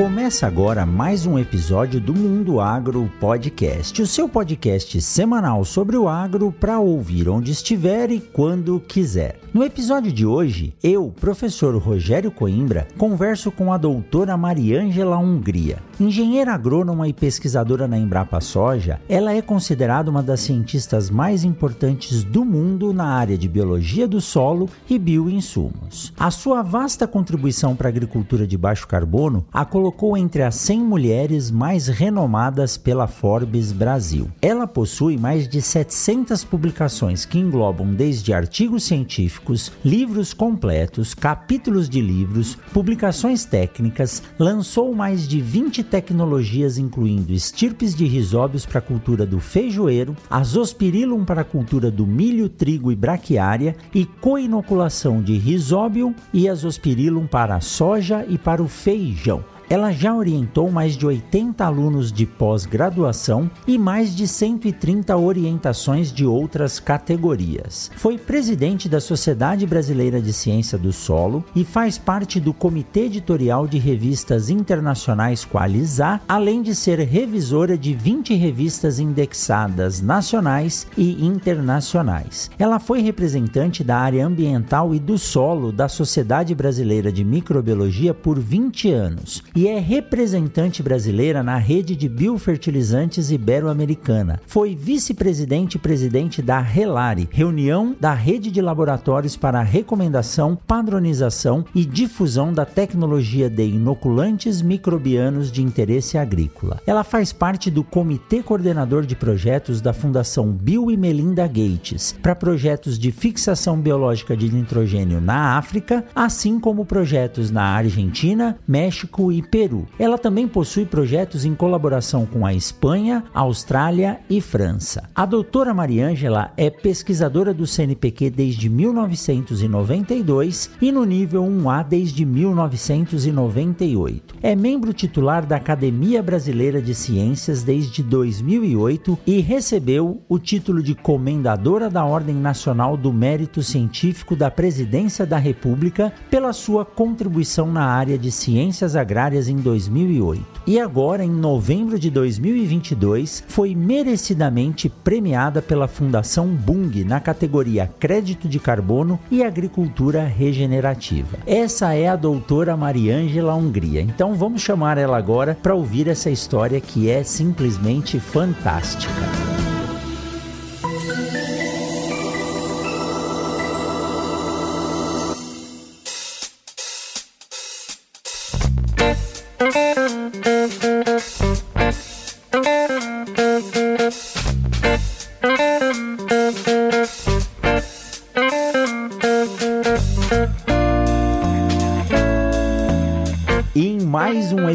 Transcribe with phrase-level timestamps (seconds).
[0.00, 6.08] Começa agora mais um episódio do Mundo Agro Podcast, o seu podcast semanal sobre o
[6.08, 9.38] agro para ouvir onde estiver e quando quiser.
[9.52, 15.82] No episódio de hoje, eu, professor Rogério Coimbra, converso com a doutora Mariângela Hungria.
[15.98, 22.24] Engenheira agrônoma e pesquisadora na Embrapa Soja, ela é considerada uma das cientistas mais importantes
[22.24, 26.14] do mundo na área de biologia do solo e bioinsumos.
[26.18, 30.80] A sua vasta contribuição para a agricultura de baixo carbono a colocou entre as 100
[30.80, 34.30] mulheres mais renomadas pela Forbes Brasil.
[34.40, 42.00] Ela possui mais de 700 publicações que englobam desde artigos científicos, livros completos, capítulos de
[42.00, 49.26] livros, publicações técnicas, lançou mais de 20 tecnologias incluindo estirpes de risóbios para a cultura
[49.26, 56.14] do feijoeiro, azospirillum para a cultura do milho, trigo e braquiária e coinoculação de risóbio
[56.32, 59.44] e azospirillum para a soja e para o feijão.
[59.70, 66.26] Ela já orientou mais de 80 alunos de pós-graduação e mais de 130 orientações de
[66.26, 67.88] outras categorias.
[67.94, 73.68] Foi presidente da Sociedade Brasileira de Ciência do Solo e faz parte do comitê editorial
[73.68, 82.50] de revistas internacionais Qualizar, além de ser revisora de 20 revistas indexadas nacionais e internacionais.
[82.58, 88.36] Ela foi representante da área ambiental e do solo da Sociedade Brasileira de Microbiologia por
[88.36, 94.40] 20 anos e é representante brasileira na rede de biofertilizantes ibero-americana.
[94.46, 101.84] Foi vice-presidente e presidente da RELARE, reunião da rede de laboratórios para recomendação, padronização e
[101.84, 106.80] difusão da tecnologia de inoculantes microbianos de interesse agrícola.
[106.86, 112.34] Ela faz parte do comitê coordenador de projetos da Fundação Bill e Melinda Gates para
[112.34, 119.49] projetos de fixação biológica de nitrogênio na África, assim como projetos na Argentina, México e
[119.50, 119.86] Peru.
[119.98, 125.10] Ela também possui projetos em colaboração com a Espanha, Austrália e França.
[125.14, 134.36] A doutora Mariângela é pesquisadora do CNPq desde 1992 e no nível 1A desde 1998.
[134.40, 140.94] É membro titular da Academia Brasileira de Ciências desde 2008 e recebeu o título de
[140.94, 147.84] Comendadora da Ordem Nacional do Mérito Científico da Presidência da República pela sua contribuição na
[147.84, 155.62] área de ciências agrárias em 2008 e agora, em novembro de 2022, foi merecidamente premiada
[155.62, 161.38] pela Fundação Bung na categoria Crédito de Carbono e Agricultura Regenerativa.
[161.46, 164.00] Essa é a doutora Mariângela Hungria.
[164.00, 169.69] Então vamos chamar ela agora para ouvir essa história que é simplesmente fantástica.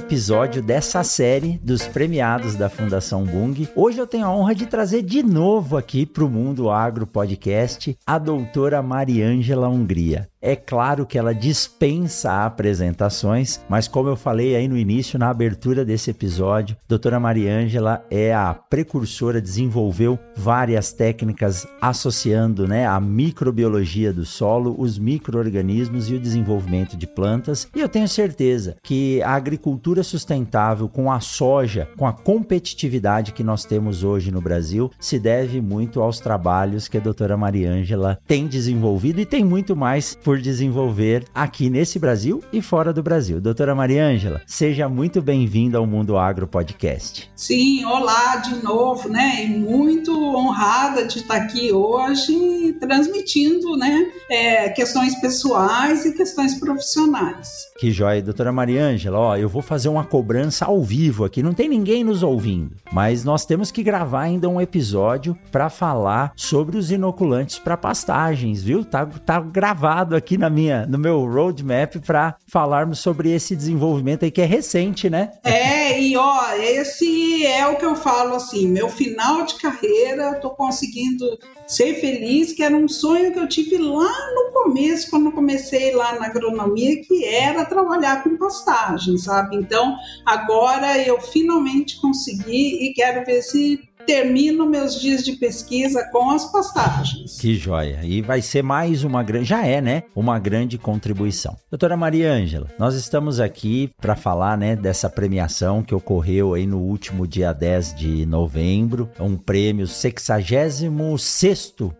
[0.05, 3.67] Episódio dessa série dos premiados da Fundação Bung.
[3.75, 7.97] Hoje eu tenho a honra de trazer de novo aqui para o Mundo Agro Podcast
[8.05, 10.29] a doutora Mariângela Hungria.
[10.47, 15.83] É claro que ela dispensa apresentações, mas como eu falei aí no início, na abertura
[15.83, 24.23] desse episódio, doutora Mariângela é a precursora, desenvolveu várias técnicas associando né, a microbiologia do
[24.23, 27.67] solo, os micro-organismos e o desenvolvimento de plantas.
[27.75, 33.43] E eu tenho certeza que a agricultura sustentável com a soja, com a competitividade que
[33.43, 38.45] nós temos hoje no Brasil, se deve muito aos trabalhos que a doutora Mariângela tem
[38.45, 43.39] desenvolvido e tem muito mais por desenvolver aqui nesse Brasil e fora do Brasil.
[43.39, 47.29] Doutora Mariângela, seja muito bem-vinda ao Mundo Agro Podcast.
[47.35, 49.45] Sim, olá de novo, né?
[49.45, 54.11] E muito honrada de estar aqui hoje transmitindo, né?
[54.29, 57.67] É, questões pessoais e questões profissionais.
[57.77, 59.19] Que joia, doutora Mariângela.
[59.19, 63.23] Ó, eu vou fazer uma cobrança ao vivo aqui, não tem ninguém nos ouvindo, mas
[63.23, 68.83] nós temos que gravar ainda um episódio para falar sobre os inoculantes para pastagens, viu?
[68.83, 74.25] Tá, tá gravado aqui aqui na minha, no meu roadmap para falarmos sobre esse desenvolvimento
[74.25, 75.33] aí que é recente, né?
[75.43, 80.39] É, e ó, esse é o que eu falo assim, meu final de carreira, eu
[80.39, 81.37] tô conseguindo
[81.67, 86.19] ser feliz, que era um sonho que eu tive lá no começo, quando comecei lá
[86.19, 89.55] na agronomia, que era trabalhar com pastagem, sabe?
[89.55, 89.95] Então,
[90.25, 96.51] agora eu finalmente consegui e quero ver se termino meus dias de pesquisa com as
[96.51, 97.37] pastagens.
[97.39, 97.99] Que joia!
[98.03, 100.03] E vai ser mais uma grande, já é, né?
[100.15, 101.55] Uma grande contribuição.
[101.69, 106.79] Doutora Maria Ângela, nós estamos aqui para falar, né, dessa premiação que ocorreu aí no
[106.79, 110.85] último dia 10 de novembro, um prêmio 66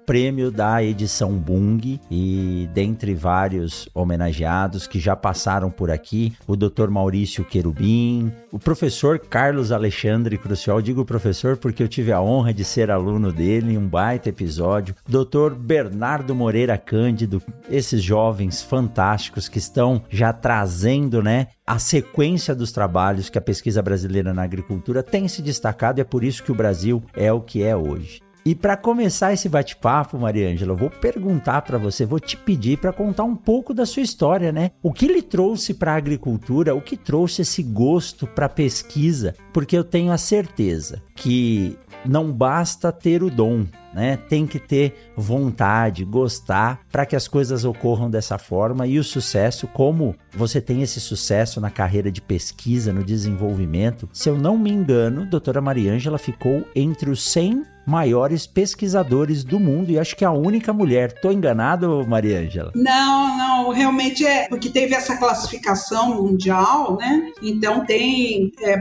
[0.06, 6.90] prêmio da edição Bung e dentre vários homenageados que já passaram por aqui, o Dr.
[6.90, 12.66] Maurício Querubim, o professor Carlos Alexandre Crucial, digo professor porque eu tive a honra de
[12.66, 14.94] ser aluno dele em um baita episódio.
[15.08, 15.56] Dr.
[15.58, 23.30] Bernardo Moreira Cândido, esses jovens fantásticos que estão já trazendo, né, a sequência dos trabalhos
[23.30, 26.56] que a pesquisa brasileira na agricultura tem se destacado e é por isso que o
[26.56, 28.20] Brasil é o que é hoje.
[28.48, 32.94] E para começar esse bate-papo, Maria Ângela, vou perguntar para você, vou te pedir para
[32.94, 34.70] contar um pouco da sua história, né?
[34.84, 36.76] O que lhe trouxe para a agricultura?
[36.76, 39.34] O que trouxe esse gosto para pesquisa?
[39.56, 44.18] Porque eu tenho a certeza que não basta ter o dom, né?
[44.28, 49.66] Tem que ter vontade, gostar para que as coisas ocorram dessa forma e o sucesso,
[49.68, 54.10] como você tem esse sucesso na carreira de pesquisa, no desenvolvimento.
[54.12, 59.92] Se eu não me engano, doutora Mariângela ficou entre os 100 maiores pesquisadores do mundo
[59.92, 61.14] e acho que é a única mulher.
[61.14, 62.72] Tô enganado, Maria Ângela?
[62.76, 67.32] Não, não, realmente é porque teve essa classificação mundial, né?
[67.44, 68.78] Então tem é,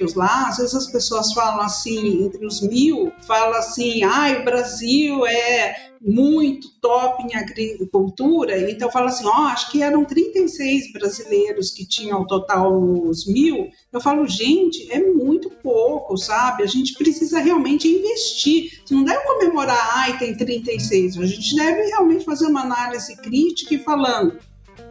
[0.00, 0.48] brasileiros lá.
[0.48, 5.90] Às vezes as pessoas falam assim, entre os mil, fala assim, ah, o Brasil é
[6.02, 11.86] muito top em agricultura, então fala assim, ó, oh, acho que eram 36 brasileiros que
[11.86, 13.68] tinham ao total os mil.
[13.92, 16.62] Eu falo, gente, é muito pouco, sabe?
[16.62, 18.80] A gente precisa realmente investir.
[18.90, 21.18] Não deve comemorar, ai, tem 36.
[21.18, 24.38] A gente deve realmente fazer uma análise crítica e falando,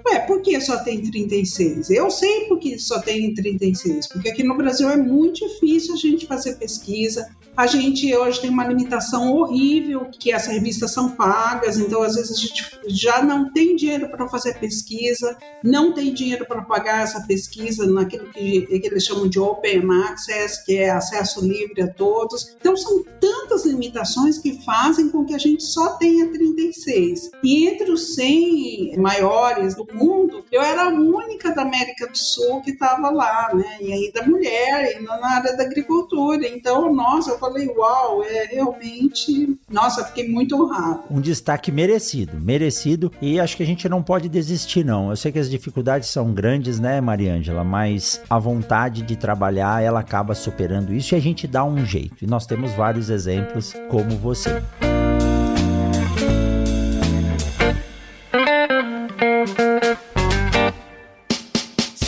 [0.05, 1.89] Ué, por que só tem 36?
[1.89, 5.97] Eu sei por que só tem 36, porque aqui no Brasil é muito difícil a
[5.97, 11.77] gente fazer pesquisa, a gente hoje tem uma limitação horrível, que as revistas são pagas,
[11.77, 16.45] então às vezes a gente já não tem dinheiro para fazer pesquisa, não tem dinheiro
[16.45, 21.45] para pagar essa pesquisa naquilo que, que eles chamam de Open Access, que é acesso
[21.45, 22.55] livre a todos.
[22.61, 27.31] Então são tantas limitações que fazem com que a gente só tenha 36.
[27.43, 32.61] E entre os 100 maiores do mundo, eu era a única da América do Sul
[32.61, 33.79] que estava lá, né?
[33.81, 36.47] E ainda mulher, ainda na área da agricultura.
[36.47, 39.57] Então, nossa, eu falei, uau, é realmente.
[39.69, 41.03] Nossa, fiquei muito honrado.
[41.09, 43.11] Um destaque merecido, merecido.
[43.21, 45.09] E acho que a gente não pode desistir, não.
[45.09, 47.63] Eu sei que as dificuldades são grandes, né, Mariângela?
[47.63, 52.23] Mas a vontade de trabalhar, ela acaba superando isso e a gente dá um jeito.
[52.23, 54.61] E nós temos vários exemplos como você.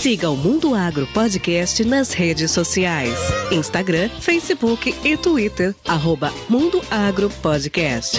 [0.01, 3.13] Siga o Mundo Agro Podcast nas redes sociais:
[3.51, 5.75] Instagram, Facebook e Twitter.
[5.87, 8.17] Arroba Mundo Agro Podcast.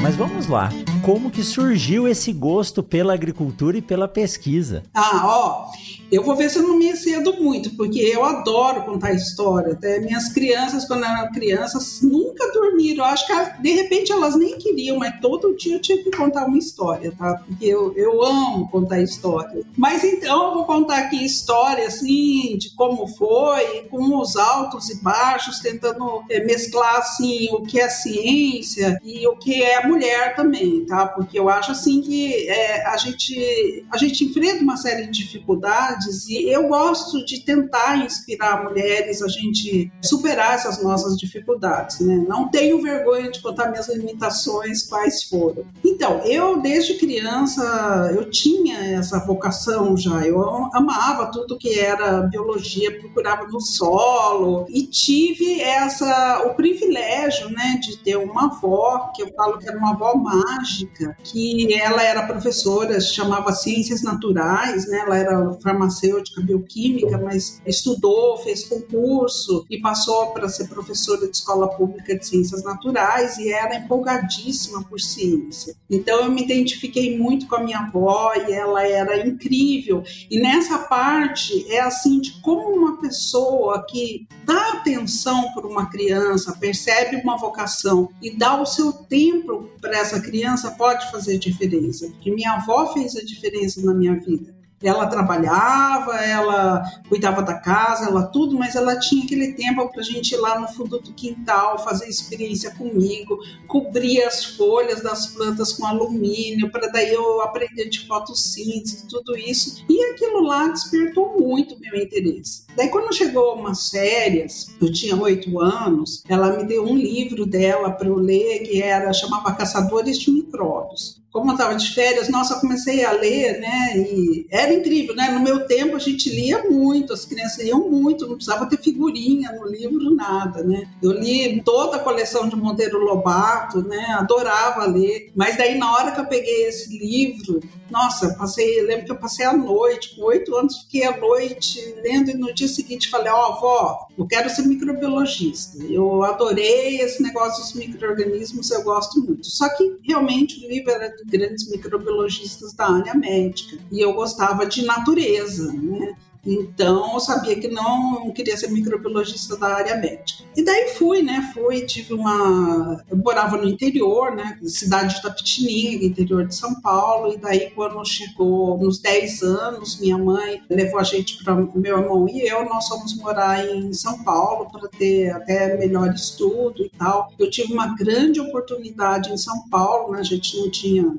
[0.00, 0.70] Mas vamos lá.
[1.04, 4.82] Como que surgiu esse gosto pela agricultura e pela pesquisa?
[4.94, 5.70] Ah, ó,
[6.10, 9.72] eu vou ver se eu não me excedo muito, porque eu adoro contar história.
[9.72, 13.04] Até minhas crianças, quando eram crianças, nunca dormiram.
[13.04, 16.46] Eu acho que de repente elas nem queriam, mas todo dia eu tinha que contar
[16.46, 17.42] uma história, tá?
[17.46, 19.62] Porque eu, eu amo contar história.
[19.76, 25.02] Mas então eu vou contar aqui história assim de como foi, com os altos e
[25.02, 30.84] baixos, tentando é, mesclar assim o que é ciência e o que é mulher também,
[30.86, 31.06] tá?
[31.06, 35.97] Porque eu acho assim que é, a gente a gente enfrenta uma série de dificuldades
[35.98, 42.24] dificuldades e eu gosto de tentar inspirar mulheres a gente superar essas nossas dificuldades, né?
[42.28, 45.64] Não tenho vergonha de contar minhas limitações quais foram.
[45.84, 50.40] Então, eu desde criança eu tinha essa vocação já, eu
[50.72, 57.98] amava tudo que era biologia, procurava no solo e tive essa o privilégio, né, de
[57.98, 63.00] ter uma avó que eu falo que era uma avó mágica, que ela era professora,
[63.00, 64.98] chamava Ciências Naturais, né?
[64.98, 71.36] Ela era farmacêutica farmacêutica, bioquímica, mas estudou, fez concurso e passou para ser professora de
[71.36, 75.74] escola pública de ciências naturais e era empolgadíssima por ciência.
[75.90, 80.02] Então eu me identifiquei muito com a minha avó e ela era incrível.
[80.30, 86.56] E nessa parte é assim de como uma pessoa que dá atenção por uma criança,
[86.58, 92.08] percebe uma vocação e dá o seu tempo para essa criança pode fazer diferença.
[92.08, 94.57] Porque minha avó fez a diferença na minha vida.
[94.82, 100.04] Ela trabalhava, ela cuidava da casa, ela tudo, mas ela tinha aquele tempo para a
[100.04, 105.72] gente ir lá no fundo do quintal, fazer experiência comigo, cobrir as folhas das plantas
[105.72, 109.84] com alumínio, para daí eu aprender de fotossíntese, tudo isso.
[109.88, 112.66] E aquilo lá despertou muito meu interesse.
[112.76, 117.90] Daí, quando chegou umas férias, eu tinha oito anos, ela me deu um livro dela
[117.90, 122.54] para eu ler, que era chamava Caçadores de Micróbios como eu estava de férias, nossa,
[122.54, 123.96] eu comecei a ler, né?
[123.96, 125.30] E era incrível, né?
[125.30, 129.52] No meu tempo a gente lia muito, as crianças liam muito, não precisava ter figurinha
[129.52, 130.88] no livro, nada, né?
[131.02, 134.16] Eu li toda a coleção de Monteiro Lobato, né?
[134.18, 139.12] Adorava ler, mas daí na hora que eu peguei esse livro, nossa, passei, lembro que
[139.12, 143.08] eu passei a noite, com oito anos, fiquei a noite lendo e no dia seguinte
[143.08, 145.82] falei, ó, oh, avó, eu quero ser microbiologista.
[145.84, 149.46] Eu adorei esse negócio dos micro-organismos, eu gosto muito.
[149.46, 154.84] Só que realmente o livro era grandes microbiologistas da área médica e eu gostava de
[154.84, 156.16] natureza, né?
[156.48, 160.44] Então, eu sabia que não queria ser microbiologista da área médica.
[160.56, 161.50] E daí fui, né?
[161.52, 163.04] Fui, tive uma.
[163.10, 164.58] Eu morava no interior, né?
[164.64, 167.32] Cidade de Tapetininga, interior de São Paulo.
[167.32, 172.26] E daí, quando chegou nos 10 anos, minha mãe levou a gente para meu irmão
[172.28, 177.30] e eu, nós fomos morar em São Paulo para ter até melhor estudo e tal.
[177.38, 180.20] Eu tive uma grande oportunidade em São Paulo, né?
[180.20, 181.14] A gente não tinha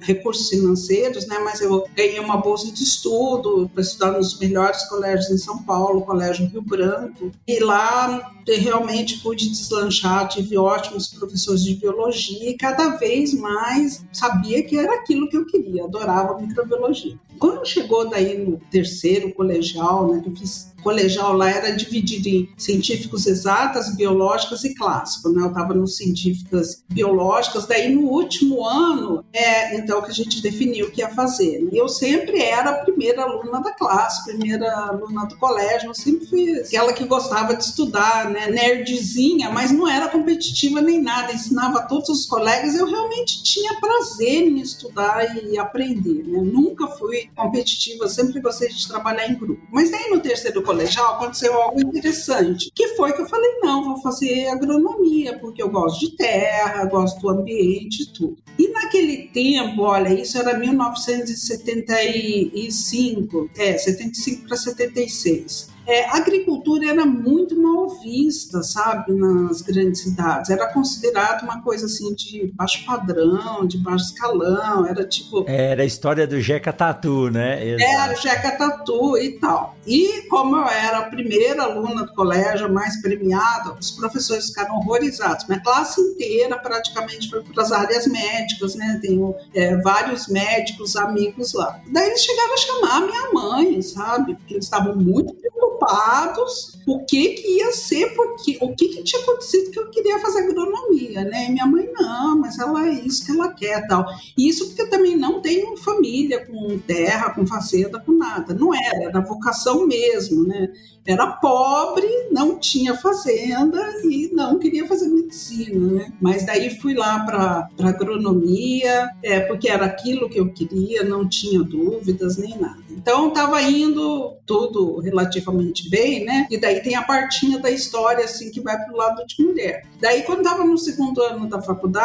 [0.00, 1.38] recursos financeiros, né?
[1.38, 5.62] Mas eu ganhei uma bolsa de estudo para estudar nos melhores melhores colégios em São
[5.62, 12.56] Paulo, Colégio Rio Branco, e lá realmente pude deslanchar, tive ótimos professores de biologia e
[12.56, 17.16] cada vez mais sabia que era aquilo que eu queria, adorava microbiologia.
[17.38, 22.48] Quando chegou daí no terceiro colegial, né, que eu fiz colegial lá era dividido em
[22.56, 25.42] científicos exatas, biológicas e clássicos, né?
[25.42, 30.86] Eu estava nos científicas biológicas, daí no último ano é então que a gente definiu
[30.86, 31.68] o que ia fazer.
[31.72, 36.26] E eu sempre era a primeira aluna da classe, primeira aluna do colégio, eu sempre
[36.26, 38.50] fui aquela que gostava de estudar, né?
[38.50, 43.80] Nerdzinha, mas não era competitiva nem nada, ensinava a todos os colegas, eu realmente tinha
[43.80, 46.40] prazer em estudar e aprender, né?
[46.42, 49.62] Nunca fui competitiva, sempre gostei de trabalhar em grupo.
[49.70, 54.00] Mas daí no terceiro colegial aconteceu algo interessante, que foi que eu falei, não, vou
[54.00, 58.36] fazer agronomia, porque eu gosto de terra, gosto do ambiente e tudo.
[58.56, 67.04] E naquele tempo, olha, isso era 1975, é, 75 para 76 é, a agricultura era
[67.04, 70.48] muito mal vista, sabe, nas grandes cidades.
[70.48, 75.44] Era considerado uma coisa assim de baixo padrão, de baixo escalão, era tipo...
[75.48, 77.66] Era a história do Jeca Tatu, né?
[77.66, 77.92] Exato.
[77.92, 79.74] Era o Jeca Tatu e tal.
[79.84, 85.48] E como eu era a primeira aluna do colégio, mais premiada, os professores ficaram horrorizados.
[85.48, 89.00] Minha classe inteira praticamente foi para as áreas médicas, né?
[89.02, 91.80] Tenho é, vários médicos, amigos lá.
[91.90, 94.36] Daí eles chegaram a chamar a minha mãe, sabe?
[94.36, 99.02] Porque eles estavam muito preocupados preocupados o que que ia ser, porque o que que
[99.02, 101.48] tinha acontecido que eu queria fazer agronomia, né?
[101.48, 104.04] Minha mãe, não, mas ela é isso que ela quer tal.
[104.36, 108.54] E isso porque eu também não tenho família com terra, com fazenda, com nada.
[108.54, 110.72] Não era, era vocação mesmo, né?
[111.06, 116.12] Era pobre, não tinha fazenda e não queria fazer medicina, né?
[116.20, 121.62] Mas daí fui lá para agronomia, é, porque era aquilo que eu queria, não tinha
[121.62, 122.80] dúvidas nem nada.
[122.90, 126.46] Então estava indo tudo relativamente bem, né?
[126.50, 129.86] E daí tem a partinha da história assim que vai para o lado de mulher.
[129.98, 131.99] Daí quando estava no segundo ano da faculdade,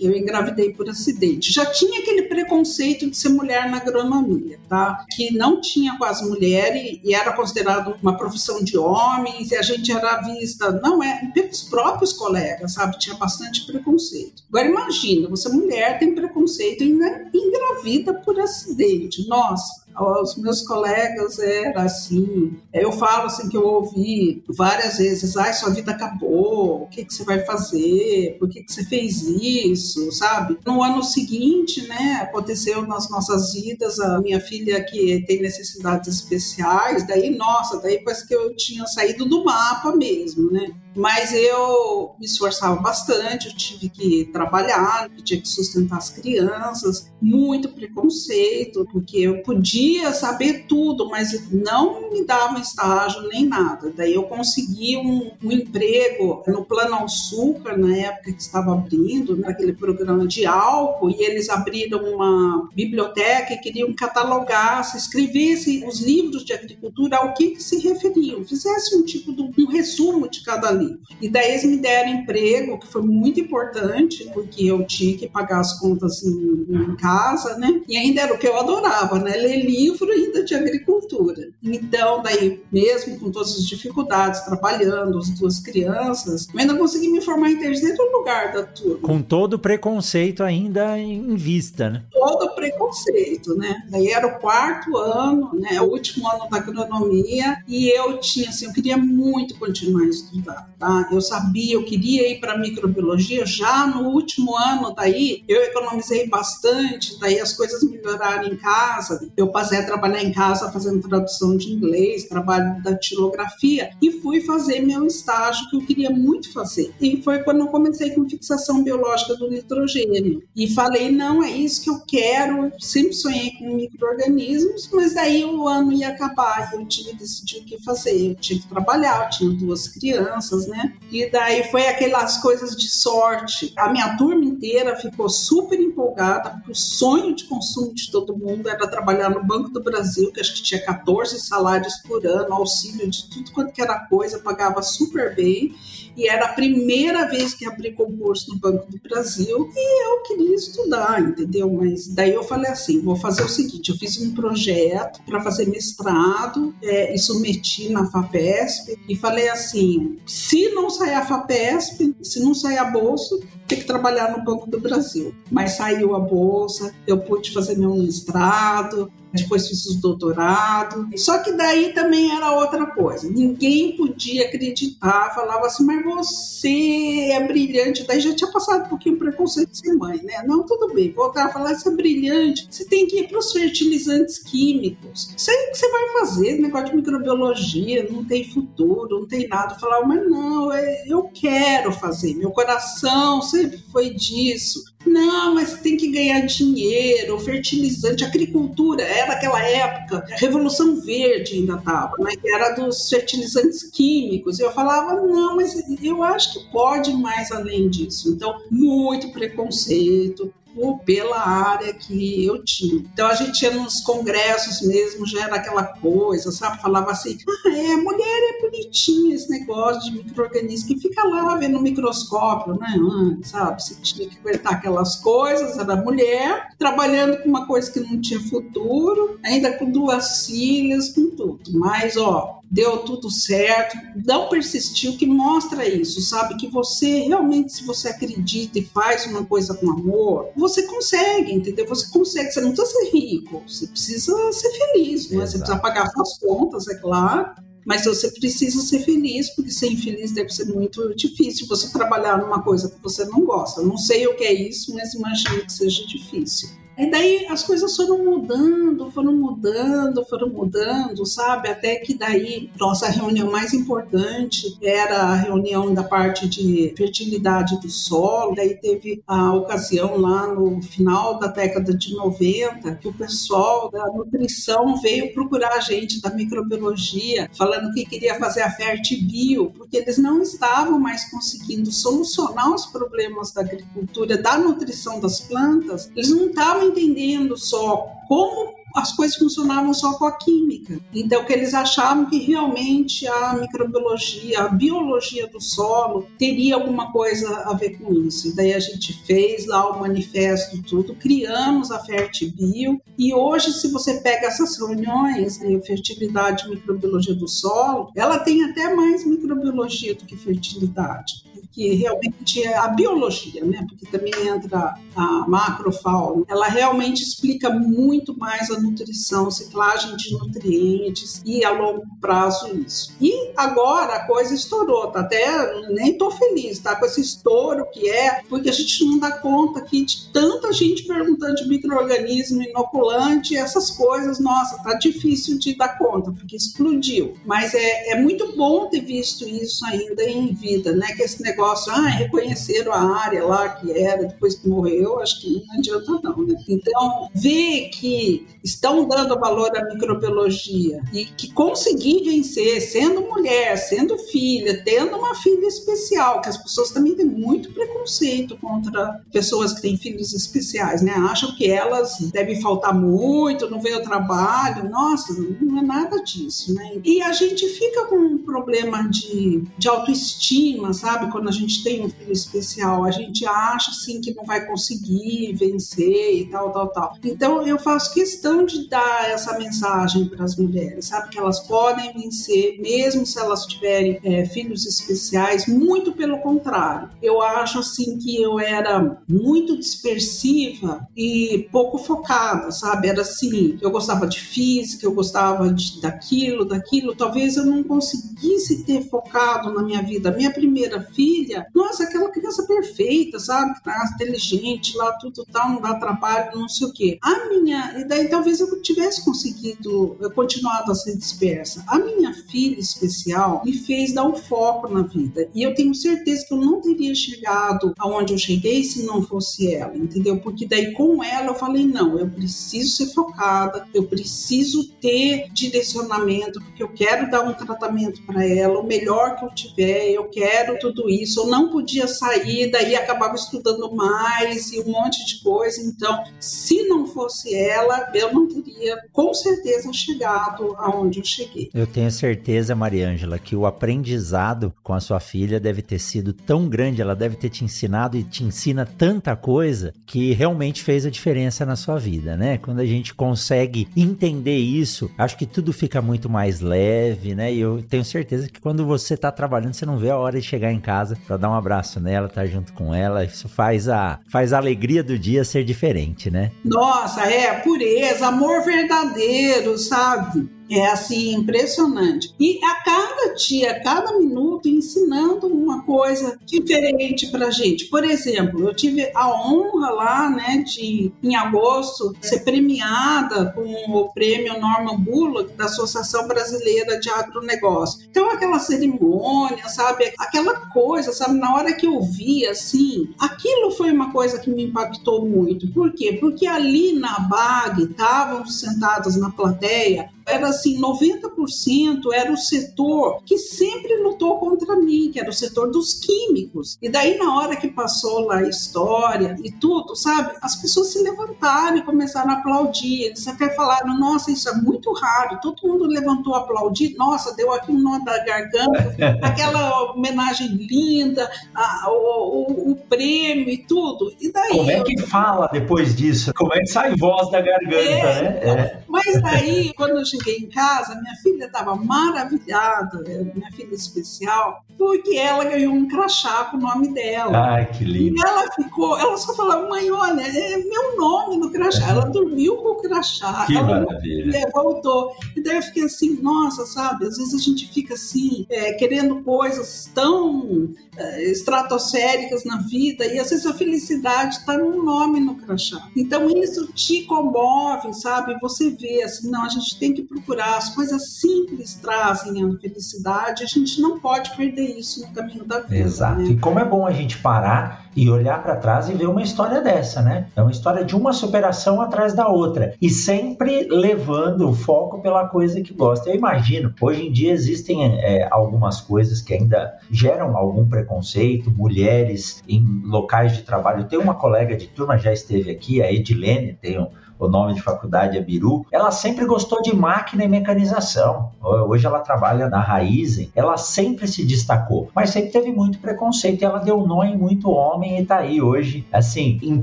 [0.00, 1.52] eu engravidei por acidente.
[1.52, 5.04] Já tinha aquele preconceito de ser mulher na agronomia, tá?
[5.14, 9.62] Que não tinha quase mulher e, e era considerado uma profissão de homens e a
[9.62, 12.98] gente era vista, não é, pelos próprios colegas, sabe?
[12.98, 14.42] Tinha bastante preconceito.
[14.48, 16.96] Agora imagina, você mulher tem preconceito e
[17.34, 19.26] engravida por acidente.
[19.28, 22.58] Nossa, os meus colegas era assim.
[22.72, 27.14] Eu falo assim que eu ouvi várias vezes: ai, sua vida acabou, o que, que
[27.14, 28.36] você vai fazer?
[28.38, 30.10] Por que, que você fez isso?
[30.12, 30.58] Sabe?
[30.64, 37.06] No ano seguinte, né, aconteceu nas nossas vidas a minha filha que tem necessidades especiais,
[37.06, 40.74] daí, nossa, daí parece que eu tinha saído do mapa mesmo, né?
[40.96, 47.68] Mas eu me esforçava bastante, eu tive que trabalhar, tinha que sustentar as crianças, muito
[47.68, 53.92] preconceito, porque eu podia saber tudo, mas não me dava estágio nem nada.
[53.94, 59.72] Daí eu consegui um, um emprego no Plano Açúcar, na época que estava abrindo, naquele
[59.72, 66.00] né, programa de álcool, e eles abriram uma biblioteca e queriam catalogar, se escrevesse os
[66.00, 70.42] livros de agricultura ao que, que se referiam, fizesse um tipo de um resumo de
[70.42, 70.85] cada livro.
[71.20, 75.60] E daí eles me deram emprego, que foi muito importante, porque eu tinha que pagar
[75.60, 77.82] as contas em, em casa, né?
[77.88, 79.36] E ainda era o que eu adorava, né?
[79.36, 81.48] Ler livro ainda de agricultura.
[81.62, 87.20] Então, daí, mesmo com todas as dificuldades, trabalhando, as duas crianças, eu ainda consegui me
[87.20, 88.98] formar em terceiro lugar da turma.
[88.98, 92.02] Com todo o preconceito ainda em vista, né?
[92.12, 93.82] Todo o preconceito, né?
[93.90, 95.80] Daí era o quarto ano, né?
[95.80, 100.68] O último ano da agronomia, e eu tinha, assim, eu queria muito continuar a estudar,
[100.78, 101.08] tá?
[101.10, 107.18] Eu sabia, eu queria ir para microbiologia já no último ano, daí eu economizei bastante,
[107.18, 111.72] daí as coisas melhoraram em casa, eu passei a trabalhar em casa fazendo tradução de
[111.72, 116.94] inglês, trabalho da tilografia, e fui fazer meu estágio que eu queria muito fazer.
[117.00, 120.42] E foi quando eu comecei com fixação biológica do nitrogênio.
[120.54, 125.66] E falei, não, é isso que eu quero, sempre sonhei com micro-organismos, mas daí o
[125.66, 128.30] ano ia acabar e eu tive que decidir o que fazer.
[128.30, 130.94] Eu tinha que trabalhar, eu tinha duas crianças, né?
[131.10, 133.72] E daí foi aquelas coisas de sorte.
[133.76, 138.68] A minha turma inteira ficou super empolgada, porque o sonho de consumo de todo mundo
[138.68, 143.08] era trabalhar no Banco do Brasil, que acho que tinha 14 salários por ano, auxílio
[143.08, 145.74] de tudo quanto que era coisa, pagava super bem
[146.16, 150.54] e era a primeira vez que abri concurso no Banco do Brasil e eu queria
[150.54, 151.70] estudar, entendeu?
[151.72, 155.66] Mas daí eu falei assim, vou fazer o seguinte, eu fiz um projeto para fazer
[155.66, 162.40] mestrado é, e submeti na FAPESP e falei assim, se não sair a FAPESP, se
[162.40, 165.34] não sair a bolsa, tem que trabalhar no Banco do Brasil.
[165.50, 169.10] Mas saiu a bolsa, eu pude fazer meu mestrado,
[169.42, 171.08] depois fiz o doutorado.
[171.16, 173.28] Só que daí também era outra coisa.
[173.28, 178.04] Ninguém podia acreditar, falava assim, mas você é brilhante.
[178.06, 180.42] Daí já tinha passado um pouquinho o preconceito de ser mãe, né?
[180.46, 181.12] Não, tudo bem.
[181.12, 182.66] Voltar a falar, você é brilhante.
[182.70, 185.34] Você tem que ir para os fertilizantes químicos.
[185.36, 189.74] Isso aí que você vai fazer, negócio de microbiologia, não tem futuro, não tem nada.
[189.76, 192.34] Falava, mas não, é, eu quero fazer.
[192.34, 194.95] Meu coração sempre foi disso.
[195.06, 201.76] Não, mas tem que ganhar dinheiro, fertilizante, agricultura, era aquela época, a Revolução Verde ainda
[201.76, 202.32] estava, né?
[202.44, 204.58] era dos fertilizantes químicos.
[204.58, 208.30] E eu falava, não, mas eu acho que pode mais além disso.
[208.30, 212.96] Então, muito preconceito, por, pela área que eu tinha.
[212.96, 216.82] Então a gente ia nos congressos mesmo, já era aquela coisa, sabe?
[216.82, 221.72] Falava assim: ah, é, mulher é bonitinha esse negócio de microorganismo que fica lá vendo
[221.72, 222.94] no microscópio, né?
[223.42, 223.82] Sabe?
[223.82, 228.40] Você tinha que aguentar aquelas coisas, era mulher, trabalhando com uma coisa que não tinha
[228.40, 231.60] futuro, ainda com duas filhas, com tudo.
[231.72, 236.56] Mas, ó, deu tudo certo, não persistiu, que mostra isso, sabe?
[236.56, 241.86] Que você realmente, se você acredita e faz uma coisa com amor, você consegue, entendeu?
[241.86, 245.46] Você consegue, você não precisa ser rico, você precisa ser feliz, né?
[245.46, 247.54] Você precisa pagar suas contas, é claro.
[247.86, 251.68] Mas você precisa ser feliz, porque ser infeliz deve ser muito difícil.
[251.68, 253.80] Você trabalhar numa coisa que você não gosta.
[253.80, 256.68] Eu não sei o que é isso, mas imagino que seja difícil.
[256.98, 261.68] E daí as coisas foram mudando, foram mudando, foram mudando, sabe?
[261.68, 267.90] Até que daí nossa reunião mais importante era a reunião da parte de fertilidade do
[267.90, 268.54] solo.
[268.54, 274.06] Daí teve a ocasião lá no final da década de 90 que o pessoal da
[274.06, 280.16] nutrição veio procurar a gente da microbiologia, falando que queria fazer a Fertibio, porque eles
[280.16, 286.10] não estavam mais conseguindo solucionar os problemas da agricultura, da nutrição das plantas.
[286.16, 290.98] Eles não estavam entendendo só como as coisas funcionavam só com a química.
[291.14, 297.46] Então, que eles achavam que realmente a microbiologia, a biologia do solo teria alguma coisa
[297.66, 298.56] a ver com isso.
[298.56, 304.14] Daí a gente fez lá o manifesto tudo, criamos a Fertibio e hoje, se você
[304.20, 310.24] pega essas reuniões, né, fertilidade e microbiologia do solo, ela tem até mais microbiologia do
[310.24, 311.45] que fertilidade
[311.76, 313.84] que realmente é a biologia, né?
[313.86, 316.46] Porque também entra a macrofauna.
[316.48, 323.14] Ela realmente explica muito mais a nutrição, ciclagem de nutrientes e a longo prazo isso.
[323.20, 325.46] E agora a coisa estourou, tá até
[325.90, 326.96] nem tô feliz, tá?
[326.96, 331.02] Com esse estouro que é, porque a gente não dá conta aqui de tanta gente
[331.02, 337.34] perguntando de microorganismo inoculante, essas coisas, nossa, tá difícil de dar conta, porque explodiu.
[337.44, 341.08] Mas é, é muito bom ter visto isso ainda em vida, né?
[341.08, 345.40] Que esse negócio negócio, ah, reconheceram a área lá que era depois que morreu, acho
[345.40, 346.54] que não adianta não, né?
[346.68, 354.16] Então, ver que estão dando valor à microbiologia e que conseguir vencer, sendo mulher, sendo
[354.18, 359.82] filha, tendo uma filha especial, que as pessoas também têm muito preconceito contra pessoas que
[359.82, 361.12] têm filhos especiais, né?
[361.12, 364.88] Acham que elas devem faltar muito, não veio ao trabalho.
[364.88, 367.00] Nossa, não é nada disso, né?
[367.04, 371.30] E a gente fica com um problema de, de autoestima, sabe?
[371.30, 375.54] Quando a gente tem um filho especial, a gente acha assim que não vai conseguir
[375.54, 377.16] vencer e tal, tal, tal.
[377.24, 381.30] Então eu faço questão de dar essa mensagem para as mulheres, sabe?
[381.30, 387.10] Que elas podem vencer, mesmo se elas tiverem é, filhos especiais, muito pelo contrário.
[387.22, 393.08] Eu acho assim que eu era muito dispersiva e pouco focada, sabe?
[393.08, 397.14] Era assim, eu gostava de física, eu gostava de, daquilo, daquilo.
[397.14, 400.30] Talvez eu não conseguisse ter focado na minha vida.
[400.30, 401.35] Minha primeira filha,
[401.74, 403.80] nossa, aquela criança perfeita, sabe?
[403.82, 407.18] Tá inteligente, lá tudo tal, não dá trabalho, não sei o quê.
[407.22, 411.84] A minha, e daí talvez eu tivesse conseguido, eu continuado a ser dispersa.
[411.86, 415.48] A minha filha especial me fez dar um foco na vida.
[415.54, 419.74] E eu tenho certeza que eu não teria chegado aonde eu cheguei se não fosse
[419.74, 420.38] ela, entendeu?
[420.38, 426.60] Porque daí com ela eu falei, não, eu preciso ser focada, eu preciso ter direcionamento,
[426.60, 430.78] porque eu quero dar um tratamento para ela, o melhor que eu tiver, eu quero
[430.78, 431.25] tudo isso.
[431.34, 435.80] Eu não podia sair, daí acabava estudando mais e um monte de coisa.
[435.80, 441.70] Então, se não fosse ela, eu não teria com certeza chegado aonde eu cheguei.
[441.74, 446.68] Eu tenho certeza, Mariângela, que o aprendizado com a sua filha deve ter sido tão
[446.68, 451.10] grande, ela deve ter te ensinado e te ensina tanta coisa que realmente fez a
[451.10, 452.58] diferença na sua vida, né?
[452.58, 457.52] Quando a gente consegue entender isso, acho que tudo fica muito mais leve, né?
[457.52, 460.46] E eu tenho certeza que quando você tá trabalhando, você não vê a hora de
[460.46, 463.24] chegar em casa para dar um abraço nela, estar tá junto com ela.
[463.24, 466.50] Isso faz a, faz a alegria do dia ser diferente, né?
[466.64, 470.55] Nossa, é pureza, amor verdadeiro, sabe?
[470.70, 472.34] É assim, impressionante.
[472.38, 477.86] E a cada dia, a cada minuto, ensinando uma coisa diferente para gente.
[477.86, 484.12] Por exemplo, eu tive a honra lá, né, de, em agosto, ser premiada com o
[484.12, 488.06] prêmio Norman Bullock da Associação Brasileira de Agronegócio.
[488.10, 493.90] Então, aquela cerimônia, sabe, aquela coisa, sabe, na hora que eu vi, assim, aquilo foi
[493.90, 495.70] uma coisa que me impactou muito.
[495.72, 496.16] Por quê?
[496.20, 503.38] Porque ali na BAG, estavam sentadas na plateia era assim, 90% era o setor que
[503.38, 506.76] sempre lutou contra mim, que era o setor dos químicos.
[506.82, 511.00] E daí, na hora que passou lá a história e tudo, sabe, as pessoas se
[511.00, 513.04] levantaram e começaram a aplaudir.
[513.04, 515.38] Eles até falaram: nossa, isso é muito raro.
[515.40, 516.94] Todo mundo levantou a aplaudir.
[516.96, 523.48] Nossa, deu aqui um nó da garganta, aquela homenagem linda, a, o, o, o, prêmio
[523.48, 524.12] e tudo.
[524.20, 524.50] E daí.
[524.50, 526.32] Como é que fala depois disso?
[526.34, 528.28] Como é que sai voz da garganta, é, né?
[528.42, 528.82] É.
[528.88, 533.02] Mas daí, quando eu cheguei em casa, minha filha estava maravilhada,
[533.34, 537.54] minha filha especial, porque ela ganhou um crachá com o nome dela.
[537.54, 538.16] Ai, que lindo.
[538.16, 541.88] E ela ficou, ela só falava, mãe, olha, é meu nome no crachá.
[541.88, 543.46] Ela dormiu com o crachá.
[543.46, 544.36] Que ela maravilha.
[544.36, 545.12] É, voltou.
[545.34, 547.06] E daí eu fiquei assim, nossa, sabe?
[547.06, 553.18] Às vezes a gente fica assim, é, querendo coisas tão é, estratosféricas na vida e
[553.18, 555.88] às vezes a felicidade está no nome no crachá.
[555.96, 558.38] Então isso te comove, sabe?
[558.40, 560.56] Você vê assim, não, a gente tem que procurar.
[560.56, 563.44] As coisas simples trazem a felicidade.
[563.44, 565.76] A gente não pode perder isso no caminho da vida.
[565.76, 566.20] Exato.
[566.20, 566.28] Né?
[566.30, 569.62] E como é bom a gente parar e olhar para trás e ver uma história
[569.62, 570.26] dessa, né?
[570.36, 575.26] É uma história de uma superação atrás da outra e sempre levando o foco pela
[575.28, 576.10] coisa que gosta.
[576.10, 582.42] Eu imagino, hoje em dia existem é, algumas coisas que ainda geram algum preconceito, mulheres
[582.46, 583.84] em locais de trabalho.
[583.84, 587.62] Tem uma colega de turma já esteve aqui, a Edilene, tem um o nome de
[587.62, 591.30] faculdade é Biru, ela sempre gostou de máquina e mecanização.
[591.40, 596.44] Hoje ela trabalha na Raizen, ela sempre se destacou, mas sempre teve muito preconceito e
[596.44, 599.62] ela deu em muito homem e tá aí hoje, assim, em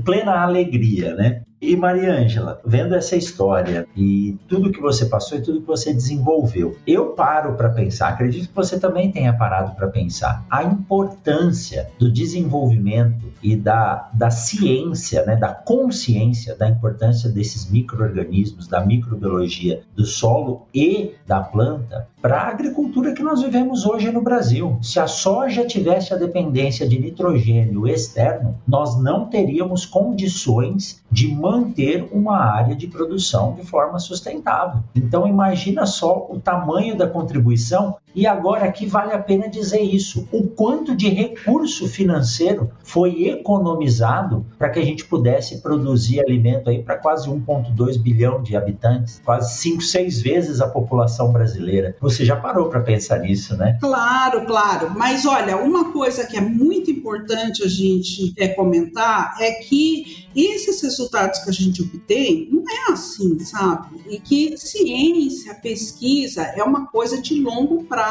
[0.00, 1.42] plena alegria, né?
[1.66, 5.94] E Maria Ângela, vendo essa história e tudo que você passou e tudo que você
[5.94, 11.90] desenvolveu, eu paro para pensar, acredito que você também tenha parado para pensar, a importância
[11.98, 19.82] do desenvolvimento e da, da ciência, né, da consciência da importância desses micro-organismos, da microbiologia
[19.96, 24.78] do solo e da planta para a agricultura que nós vivemos hoje no Brasil.
[24.80, 31.53] Se a soja tivesse a dependência de nitrogênio externo, nós não teríamos condições de manter
[31.54, 34.82] manter uma área de produção de forma sustentável.
[34.94, 40.28] Então imagina só o tamanho da contribuição e agora aqui vale a pena dizer isso.
[40.30, 46.82] O quanto de recurso financeiro foi economizado para que a gente pudesse produzir alimento aí
[46.82, 51.96] para quase 1,2 bilhão de habitantes, quase 5, 6 vezes a população brasileira.
[52.00, 53.76] Você já parou para pensar nisso, né?
[53.80, 54.92] Claro, claro.
[54.96, 60.80] Mas olha, uma coisa que é muito importante a gente é, comentar é que esses
[60.82, 64.00] resultados que a gente obtém não é assim, sabe?
[64.08, 68.03] E que ciência, pesquisa é uma coisa de longo prazo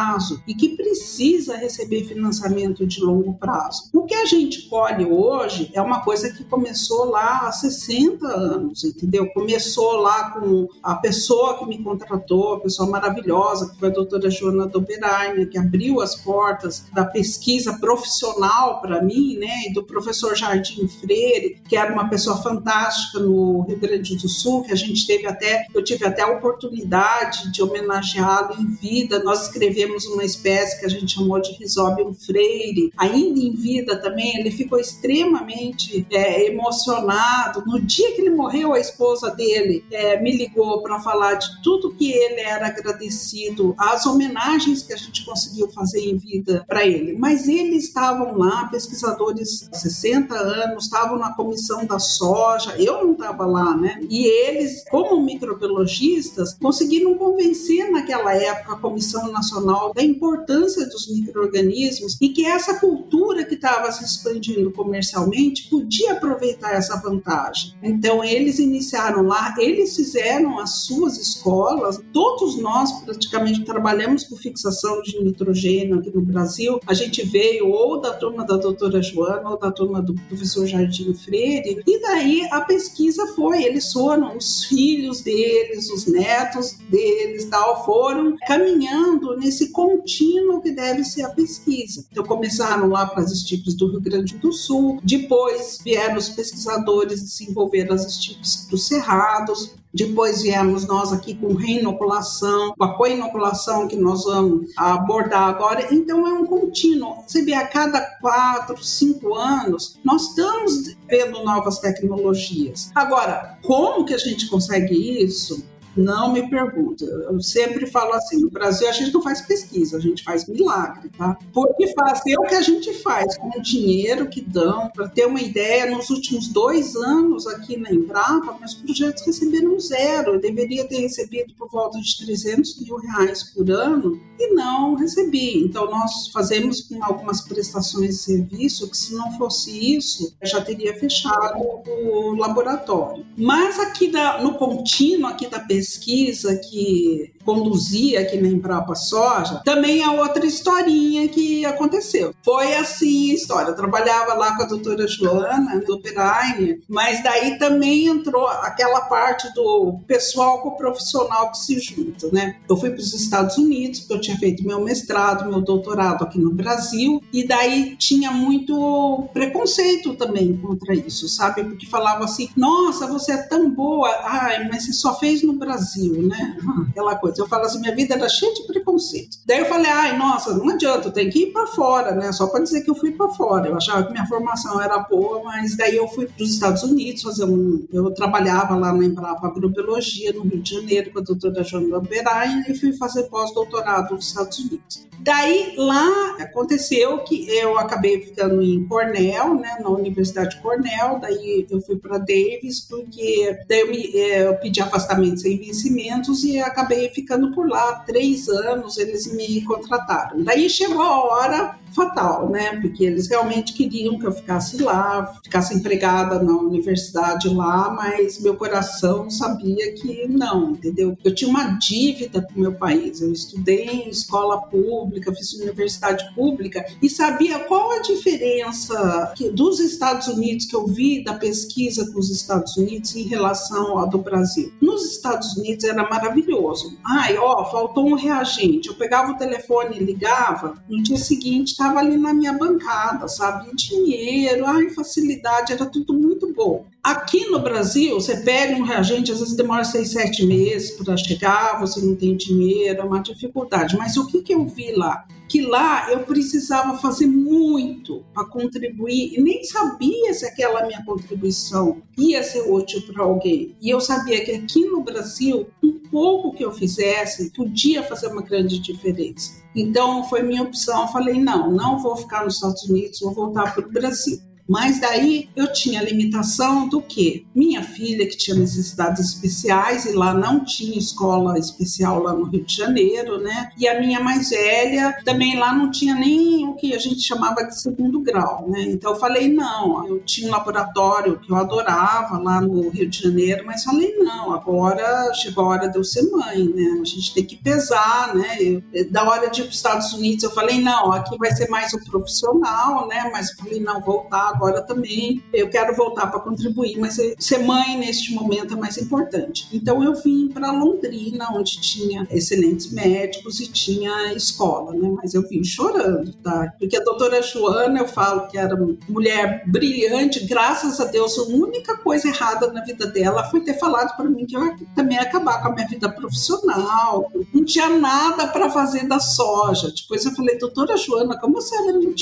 [0.48, 3.90] e que precisa receber financiamento de longo prazo.
[3.94, 8.84] O que a gente colhe hoje é uma coisa que começou lá há 60 anos,
[8.84, 9.28] entendeu?
[9.34, 14.30] Começou lá com a pessoa que me contratou, a pessoa maravilhosa, que foi a doutora
[14.30, 19.68] Joana Doberainer, que abriu as portas da pesquisa profissional para mim, né?
[19.68, 24.64] E do professor Jardim Freire, que era uma pessoa fantástica no Rio Grande do Sul,
[24.64, 29.24] que a gente teve até, eu tive até a oportunidade de homenageá-lo em vida.
[29.24, 32.92] Nós escrevemos uma espécie que a gente chamou de Rhizobium Freire.
[32.98, 37.64] Ainda em vida também, ele ficou extremamente é, emocionado.
[37.66, 41.94] No dia que ele morreu, a esposa dele é, me ligou para falar de tudo
[41.94, 47.18] que ele era agradecido, as homenagens que a gente conseguiu fazer em vida para ele.
[47.18, 53.46] Mas eles estavam lá, pesquisadores 60 anos, estavam na comissão da soja, eu não estava
[53.46, 54.00] lá, né?
[54.10, 59.63] E eles, como microbiologistas, conseguiram convencer naquela época a Comissão Nacional
[59.94, 66.74] da importância dos micro-organismos e que essa cultura que estava se expandindo comercialmente podia aproveitar
[66.74, 67.74] essa vantagem.
[67.82, 75.02] Então, eles iniciaram lá, eles fizeram as suas escolas, todos nós praticamente trabalhamos com fixação
[75.02, 76.80] de nitrogênio aqui no Brasil.
[76.88, 81.14] A gente veio ou da turma da doutora Joana ou da turma do professor Jardim
[81.14, 87.86] Freire, e daí a pesquisa foi, eles foram, os filhos deles, os netos deles, tal,
[87.86, 92.06] foram caminhando nesse contínuo que deve ser a pesquisa.
[92.12, 97.22] Então começaram lá para as estípulas do Rio Grande do Sul, depois vieram os pesquisadores
[97.22, 103.96] desenvolver as estípulas dos cerrados, depois viemos nós aqui com reinoculação, com a co-inoculação que
[103.96, 105.94] nós vamos abordar agora.
[105.94, 107.18] Então é um contínuo.
[107.28, 112.90] Você vê, a cada quatro, cinco anos, nós estamos vendo novas tecnologias.
[112.96, 115.64] Agora, como que a gente consegue isso?
[115.96, 117.04] Não me pergunte.
[117.04, 121.10] Eu sempre falo assim: no Brasil a gente não faz pesquisa, a gente faz milagre,
[121.18, 121.38] tá?
[121.54, 125.42] Porque fazer o que a gente faz com o dinheiro que dão, para ter uma
[125.42, 130.34] ideia, nos últimos dois anos aqui na Embrapa, meus projetos receberam zero.
[130.34, 135.64] Eu deveria ter recebido por volta de 300 mil reais por ano e não recebi.
[135.64, 140.98] Então, nós fazemos com algumas prestações de serviço que, se não fosse isso, já teria
[141.00, 143.26] fechado o laboratório.
[143.38, 149.62] Mas aqui da, no contínuo aqui da pesquisa, pesquisa que conduzia aqui na Embrapa Soja,
[149.66, 152.34] também é outra historinha que aconteceu.
[152.42, 153.70] Foi assim a história.
[153.72, 159.54] Eu trabalhava lá com a doutora Joana, do Operaine, mas daí também entrou aquela parte
[159.54, 162.56] do pessoal com o profissional que se junta, né?
[162.70, 166.40] Eu fui para os Estados Unidos, porque eu tinha feito meu mestrado, meu doutorado aqui
[166.40, 171.62] no Brasil, e daí tinha muito preconceito também contra isso, sabe?
[171.62, 175.73] Porque falava assim: nossa, você é tão boa, ai, mas você só fez no Brasil
[175.74, 176.58] Brasil, né?
[176.90, 177.42] Aquela coisa.
[177.42, 179.38] Eu falo assim, minha vida era cheia de preconceito.
[179.46, 182.32] Daí eu falei, ai, nossa, não adianta, tenho que ir para fora, né?
[182.32, 183.68] Só para dizer que eu fui para fora.
[183.68, 187.24] Eu achava que minha formação era boa, mas daí eu fui para os Estados Unidos
[187.24, 187.86] fazer um.
[187.92, 192.64] Eu trabalhava lá na Embrapa Agrobiologia, no Rio de Janeiro, com a doutora Joana Berai,
[192.68, 195.14] e fui fazer pós-doutorado nos Estados Unidos.
[195.24, 201.66] Daí lá aconteceu que eu acabei ficando em Cornell, né, na Universidade de Cornell, daí
[201.70, 206.60] eu fui para Davis, porque daí eu, me, eh, eu pedi afastamento sem vencimentos e
[206.60, 210.44] acabei ficando por lá três anos, eles me contrataram.
[210.44, 212.80] Daí chegou a hora fatal, né?
[212.82, 218.56] Porque eles realmente queriam que eu ficasse lá, ficasse empregada na universidade lá, mas meu
[218.56, 221.18] coração sabia que não, entendeu?
[221.24, 223.22] Eu tinha uma dívida com meu país.
[223.22, 229.80] Eu estudei em escola pública, fiz universidade pública e sabia qual a diferença que, dos
[229.80, 234.18] Estados Unidos que eu vi da pesquisa com os Estados Unidos em relação ao do
[234.18, 234.74] Brasil.
[234.82, 236.98] Nos Estados Unidos era maravilhoso.
[237.04, 238.90] Ai, ó, faltou um reagente.
[238.90, 243.76] Eu pegava o telefone e ligava, no dia seguinte estava ali na minha bancada, sabe?
[243.76, 246.86] Dinheiro, ai, facilidade, era tudo muito bom.
[247.04, 251.78] Aqui no Brasil, você pega um reagente, às vezes demora seis, sete meses para chegar,
[251.78, 253.98] você não tem dinheiro, é uma dificuldade.
[253.98, 255.28] Mas o que, que eu vi lá?
[255.50, 262.02] Que lá eu precisava fazer muito para contribuir e nem sabia se aquela minha contribuição
[262.18, 263.76] ia ser útil para alguém.
[263.82, 268.44] E eu sabia que aqui no Brasil, um pouco que eu fizesse podia fazer uma
[268.44, 269.62] grande diferença.
[269.76, 271.02] Então foi minha opção.
[271.02, 274.40] Eu falei: não, não vou ficar nos Estados Unidos, vou voltar para o Brasil.
[274.68, 277.46] Mas daí eu tinha limitação do que?
[277.54, 282.66] Minha filha, que tinha necessidades especiais, e lá não tinha escola especial lá no Rio
[282.66, 283.72] de Janeiro, né?
[283.78, 287.64] E a minha mais velha, também lá não tinha nem o que a gente chamava
[287.64, 288.84] de segundo grau, né?
[288.84, 293.22] Então eu falei, não, eu tinha um laboratório que eu adorava lá no Rio de
[293.22, 297.00] Janeiro, mas falei, não, agora chegou a hora de eu ser mãe, né?
[297.02, 298.58] A gente tem que pesar, né?
[298.62, 301.70] Eu, da hora de ir para os Estados Unidos, eu falei, não, aqui vai ser
[301.70, 303.30] mais o um profissional, né?
[303.32, 308.34] Mas falei, não, voltar agora também eu quero voltar para contribuir, mas ser mãe neste
[308.34, 309.68] momento é mais importante.
[309.72, 315.10] Então eu vim para Londrina, onde tinha excelentes médicos e tinha escola, né?
[315.16, 316.74] Mas eu vim chorando, tá?
[316.80, 321.98] Porque a doutora Joana, eu falo que era mulher brilhante, graças a Deus, a única
[321.98, 325.70] coisa errada na vida dela foi ter falado para mim que eu também acabar com
[325.70, 329.92] a minha vida profissional, não tinha nada para fazer da soja.
[329.96, 332.14] Depois eu falei, doutora Joana, como você não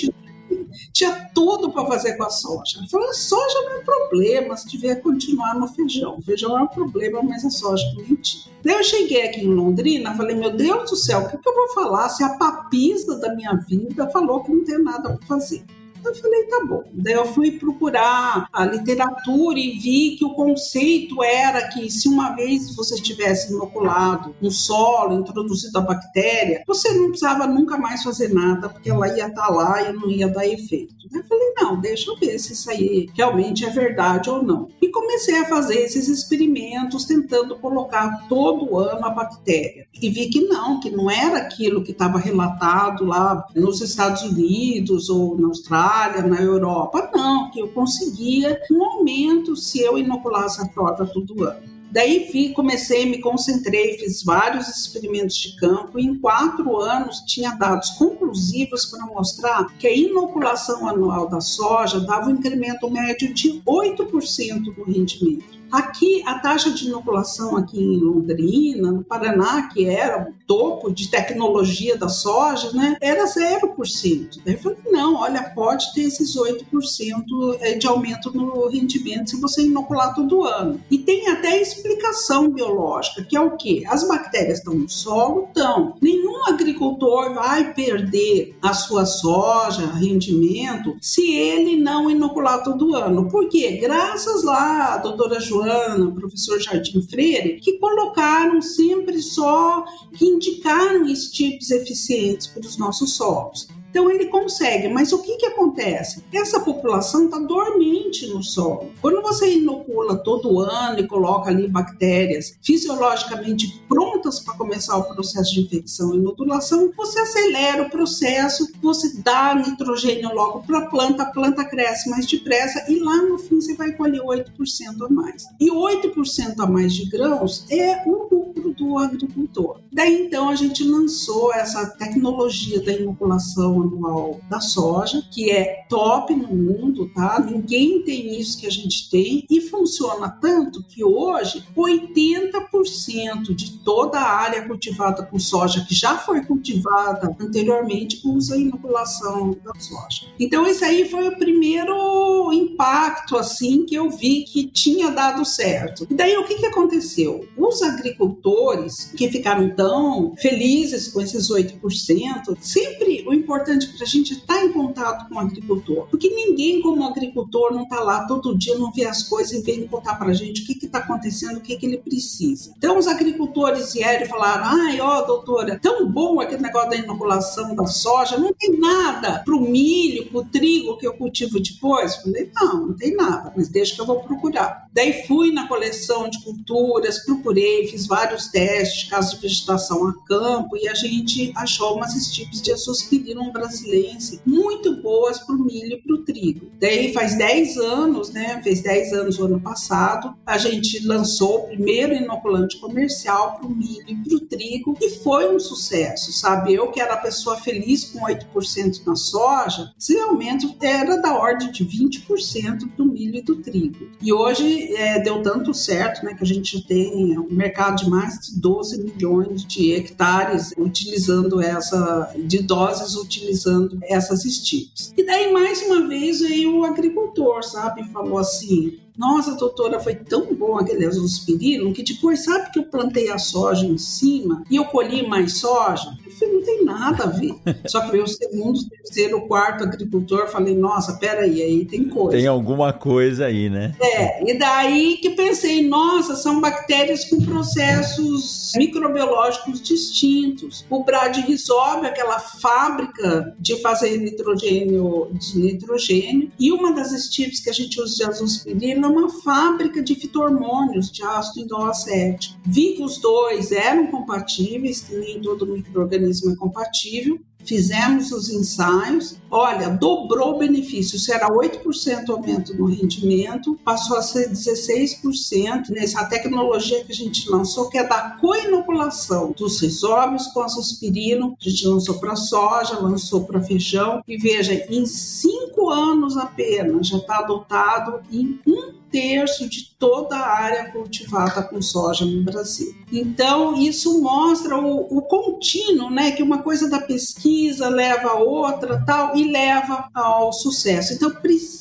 [0.91, 2.77] tinha tudo para fazer com a soja.
[2.79, 6.17] Ele falou: a soja não é problema, se tiver continuar no feijão.
[6.17, 8.51] O feijão é um problema, mas a soja também tinha.
[8.63, 11.55] Daí eu cheguei aqui em Londrina, falei: meu Deus do céu, o que, que eu
[11.55, 15.63] vou falar se a papisa da minha vida falou que não tem nada para fazer?
[16.03, 16.83] Eu falei, tá bom.
[16.93, 22.35] Daí eu fui procurar a literatura e vi que o conceito era que se uma
[22.35, 28.33] vez você tivesse inoculado no solo, introduzido a bactéria, você não precisava nunca mais fazer
[28.33, 30.95] nada, porque ela ia estar tá lá e não ia dar efeito.
[31.13, 34.69] Eu falei, não, deixa eu ver se isso aí realmente é verdade ou não.
[34.81, 39.85] E comecei a fazer esses experimentos, tentando colocar todo ano a bactéria.
[40.01, 45.09] E vi que não, que não era aquilo que estava relatado lá nos Estados Unidos
[45.09, 47.09] ou na Austrália Austrália, na Europa.
[47.13, 51.69] Não, que eu conseguia um aumento se eu inoculasse a frota todo ano.
[51.91, 57.51] Daí vi, comecei, me concentrei, fiz vários experimentos de campo e em quatro anos tinha
[57.51, 63.61] dados conclusivos para mostrar que a inoculação anual da soja dava um incremento médio de
[63.63, 65.60] 8% no rendimento.
[65.71, 71.09] Aqui, a taxa de inoculação aqui em Londrina, no Paraná, que era o topo de
[71.09, 74.41] tecnologia da soja, né, era 0%.
[74.43, 79.39] Daí eu falei, não, olha, pode ter esses 8% é, de aumento no rendimento se
[79.39, 80.81] você inocular todo ano.
[80.91, 83.83] E tem até explicação biológica, que é o quê?
[83.87, 85.45] As bactérias estão no solo?
[85.47, 85.95] Estão.
[86.01, 93.29] Nenhum agricultor vai perder a sua soja, rendimento, se ele não inocular todo ano.
[93.29, 93.77] Por quê?
[93.81, 99.85] Graças lá, doutora Joana Joana, professor Jardim Freire, que colocaram sempre só,
[100.17, 103.67] que indicaram esses tipos eficientes para os nossos solos.
[103.91, 106.23] Então ele consegue, mas o que, que acontece?
[106.33, 108.89] Essa população está dormente no solo.
[109.01, 115.53] Quando você inocula todo ano e coloca ali bactérias fisiologicamente prontas para começar o processo
[115.53, 121.23] de infecção e nodulação, você acelera o processo, você dá nitrogênio logo para a planta,
[121.23, 125.45] a planta cresce mais depressa e lá no fim você vai colher 8% a mais.
[125.59, 129.81] E 8% a mais de grãos é o lucro do agricultor.
[129.91, 136.33] Daí então a gente lançou essa tecnologia da inoculação anual da soja, que é top
[136.35, 137.39] no mundo, tá?
[137.39, 144.19] Ninguém tem isso que a gente tem e funciona tanto que hoje 80% de toda
[144.19, 150.27] a área cultivada com soja que já foi cultivada anteriormente usa inoculação da soja.
[150.39, 156.07] Então esse aí foi o primeiro impacto assim que eu vi que tinha dado certo.
[156.09, 157.47] E daí o que que aconteceu?
[157.57, 164.07] Os agricultores que ficaram tão felizes com esses 8%, sempre o importante importante para a
[164.07, 168.25] gente estar tá em contato com o agricultor, porque ninguém como agricultor não está lá
[168.25, 170.99] todo dia, não vê as coisas e vem contar para a gente o que está
[170.99, 172.73] acontecendo, o que, que ele precisa.
[172.77, 177.75] Então os agricultores vieram e falaram, ai, ó, doutora, tão bom aquele negócio da inoculação
[177.75, 182.15] da soja, não tem nada para o milho, para o trigo que eu cultivo depois?
[182.17, 184.87] Falei, não, não tem nada, mas deixa que eu vou procurar.
[184.93, 190.77] Daí fui na coleção de culturas, procurei, fiz vários testes casos de vegetação a campo
[190.77, 196.01] e a gente achou umas estípes de azospirina brasileirense muito boas para o milho e
[196.01, 196.71] para o trigo.
[196.79, 198.61] Daí faz 10 anos, né?
[198.63, 203.75] Fez 10 anos o ano passado, a gente lançou o primeiro inoculante comercial para o
[203.75, 206.73] milho e para o trigo e foi um sucesso, sabe?
[206.73, 211.71] Eu que era a pessoa feliz com 8% na soja, esse aumento era da ordem
[211.71, 214.09] de 20% do milho e do trigo.
[214.21, 218.39] E hoje é, deu tanto certo, né, que a gente tem um mercado de mais
[218.39, 223.15] de 12 milhões de hectares utilizando essa, de doses
[223.51, 225.13] utilizando essas estímulos.
[225.17, 228.03] E daí, mais uma vez, veio o agricultor, sabe?
[228.11, 233.29] Falou assim: nossa, doutora, foi tão bom aquele azospirilo que depois, sabe que eu plantei
[233.29, 236.17] a soja em cima e eu colhi mais soja?
[236.25, 236.31] Eu
[236.61, 237.55] não tem nada a ver.
[237.87, 242.37] Só que veio o segundo, terceiro, quarto agricultor, falei, nossa, peraí, aí tem coisa.
[242.37, 243.95] Tem alguma coisa aí, né?
[243.99, 250.85] É, e daí que pensei, nossa, são bactérias com processos microbiológicos distintos.
[250.89, 257.73] O Bradyrhizobia, aquela fábrica de fazer nitrogênio, de nitrogênio, e uma das estirpes que a
[257.73, 262.55] gente usa de azospirilo numa fábrica de fitormônios de ácido indolacético.
[262.65, 269.89] Vi que os dois eram compatíveis, que nem todo microorganismo compatível, Fizemos os ensaios, olha,
[269.89, 271.19] dobrou o benefício.
[271.19, 277.49] Se era 8% aumento no rendimento, passou a ser 16% nessa tecnologia que a gente
[277.49, 281.55] lançou, que é da coinoculação dos risóbios com azospirino.
[281.59, 284.23] A gente lançou para soja, lançou para feijão.
[284.27, 290.47] E veja, em cinco anos apenas, já está adotado em um terço de toda a
[290.47, 292.95] área cultivada com soja no Brasil.
[293.11, 296.31] Então, isso mostra o, o contínuo, né?
[296.31, 301.13] Que uma coisa da pesquisa leva a outra, tal, e leva ao sucesso.
[301.13, 301.80] Então, precisa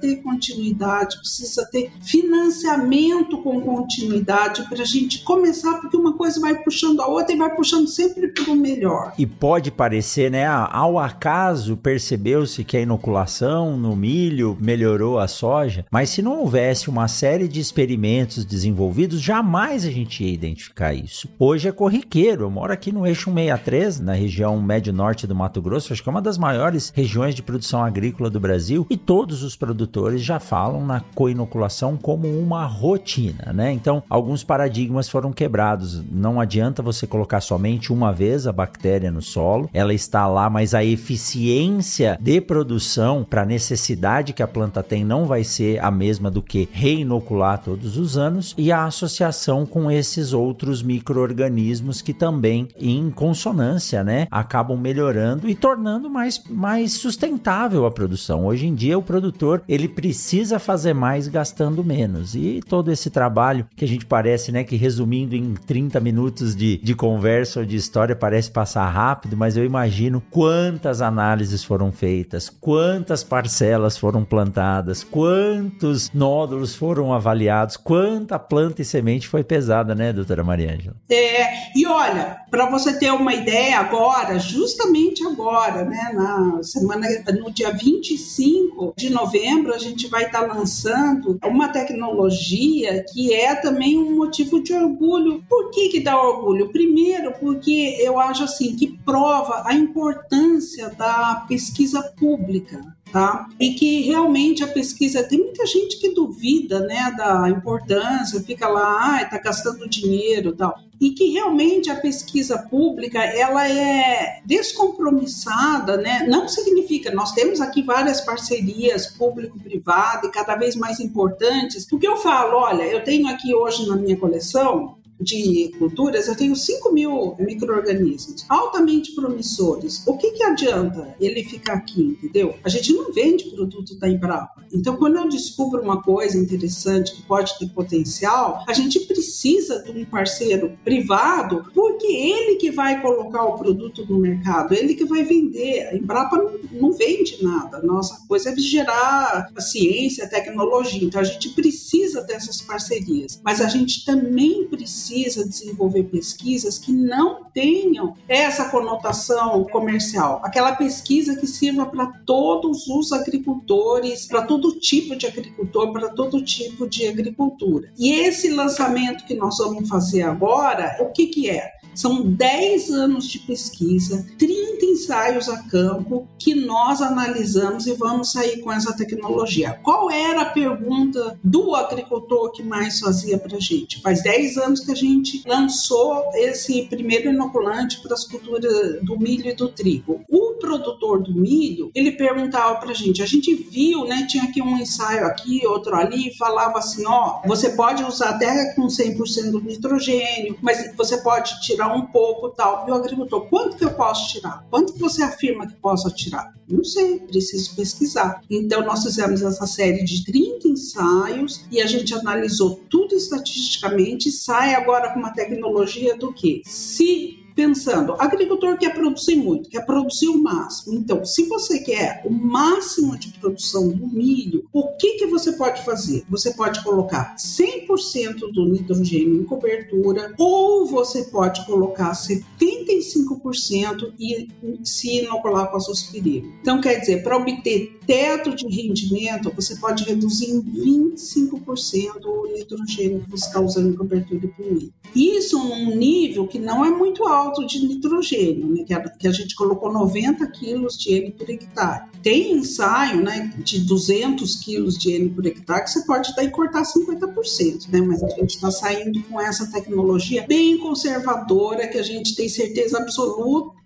[0.00, 6.54] ter continuidade, precisa ter financiamento com continuidade para a gente começar, porque uma coisa vai
[6.62, 9.12] puxando a outra e vai puxando sempre para o melhor.
[9.18, 10.46] E pode parecer, né?
[10.46, 16.88] Ao acaso percebeu-se que a inoculação no milho melhorou a soja, mas se não houvesse
[16.88, 21.28] uma série de experimentos desenvolvidos, jamais a gente ia identificar isso.
[21.38, 22.44] Hoje é corriqueiro.
[22.44, 26.12] Eu moro aqui no eixo 163, na região médio-norte do Mato Grosso, acho que é
[26.12, 30.84] uma das maiores regiões de produção agrícola do Brasil, e todos os produtores já falam
[30.84, 33.72] na coinoculação como uma rotina, né?
[33.72, 36.02] Então, alguns paradigmas foram quebrados.
[36.10, 40.74] Não adianta você colocar somente uma vez a bactéria no solo, ela está lá, mas
[40.74, 45.90] a eficiência de produção para a necessidade que a planta tem não vai ser a
[45.90, 52.12] mesma do que reinocular todos os anos, e a associação com esses outros micro-organismos que
[52.12, 58.46] também, em consonância, né, acabam melhorando e tornando mais, mais sustentável a produção.
[58.46, 59.27] Hoje em dia, o produtor
[59.68, 62.34] ele precisa fazer mais gastando menos.
[62.34, 66.78] E todo esse trabalho que a gente parece, né, que resumindo em 30 minutos de,
[66.78, 72.48] de conversa ou de história, parece passar rápido, mas eu imagino quantas análises foram feitas,
[72.48, 79.92] quantas parcelas foram plantadas, quantos nós módulos foram avaliados, quanta planta e semente foi pesada,
[79.92, 80.94] né, doutora Mariângela?
[81.10, 87.08] É, e olha, para você ter uma ideia agora, justamente agora, né, na semana,
[87.40, 93.54] no dia 25 de novembro, a gente vai estar tá lançando uma tecnologia que é
[93.54, 95.42] também um motivo de orgulho.
[95.48, 96.68] Por que que dá orgulho?
[96.68, 102.80] Primeiro, porque eu acho assim, que prova a importância da pesquisa pública
[103.12, 103.48] tá?
[103.58, 109.20] E que realmente a pesquisa tem muita gente que duvida, né, da importância, fica lá,
[109.20, 110.78] ah, tá gastando dinheiro, tal.
[111.00, 116.26] E que realmente a pesquisa pública ela é descompromissada, né?
[116.28, 121.86] Não significa nós temos aqui várias parcerias público-privado e cada vez mais importantes.
[121.86, 126.54] Porque eu falo, olha, eu tenho aqui hoje na minha coleção de culturas, eu tenho
[126.54, 130.06] 5 mil micro-organismos altamente promissores.
[130.06, 132.54] O que, que adianta ele ficar aqui, entendeu?
[132.64, 134.64] A gente não vende produto da Embrapa.
[134.72, 139.90] Então, quando eu descubro uma coisa interessante que pode ter potencial, a gente precisa de
[139.90, 145.24] um parceiro privado, porque ele que vai colocar o produto no mercado, ele que vai
[145.24, 145.88] vender.
[145.88, 147.82] A Embrapa não, não vende nada.
[147.82, 151.02] Nossa coisa é gerar a ciência, a tecnologia.
[151.02, 153.40] Então, a gente precisa dessas parcerias.
[153.42, 160.76] Mas a gente também precisa precisa desenvolver pesquisas que não tenham essa conotação comercial, aquela
[160.76, 166.86] pesquisa que sirva para todos os agricultores, para todo tipo de agricultor, para todo tipo
[166.86, 167.90] de agricultura.
[167.98, 171.77] E esse lançamento que nós vamos fazer agora, o que, que é?
[171.98, 178.60] São 10 anos de pesquisa, 30 ensaios a campo que nós analisamos e vamos sair
[178.60, 179.80] com essa tecnologia.
[179.82, 184.00] Qual era a pergunta do agricultor que mais fazia para a gente?
[184.00, 189.50] Faz 10 anos que a gente lançou esse primeiro inoculante para as culturas do milho
[189.50, 190.20] e do trigo.
[190.28, 194.62] O produtor do milho, ele perguntava para a gente, a gente viu, né, tinha aqui
[194.62, 199.60] um ensaio aqui, outro ali, falava assim, ó, você pode usar até com 100% do
[199.60, 202.86] nitrogênio, mas você pode tirar um pouco tal.
[202.88, 204.64] E o agricultor, quanto que eu posso tirar?
[204.70, 206.52] Quanto que você afirma que possa tirar?
[206.68, 208.42] Não sei, preciso pesquisar.
[208.50, 214.30] Então, nós fizemos essa série de 30 ensaios e a gente analisou tudo estatisticamente.
[214.30, 216.62] Sai agora com uma tecnologia do que?
[216.64, 220.96] Se pensando, agricultor quer produzir muito, quer produzir o máximo.
[220.96, 225.84] Então, se você quer o máximo de produção do milho, o que, que você pode
[225.84, 226.22] fazer?
[226.30, 234.48] Você pode colocar 100% do nitrogênio em cobertura, ou você pode colocar 75% e
[234.84, 236.46] se inocular com azospirina.
[236.60, 243.24] Então, quer dizer, para obter teto de rendimento, você pode reduzir em 25% o nitrogênio
[243.24, 244.94] que você está usando em cobertura para o milho.
[245.14, 249.32] Isso num nível que não é muito alto de nitrogênio, né, que, a, que a
[249.32, 252.04] gente colocou 90 quilos de N por hectare.
[252.22, 256.82] Tem ensaio né, de 200 quilos de N por hectare que você pode daí cortar
[256.82, 262.34] 50%, né, mas a gente está saindo com essa tecnologia bem conservadora que a gente
[262.34, 263.78] tem certeza absoluta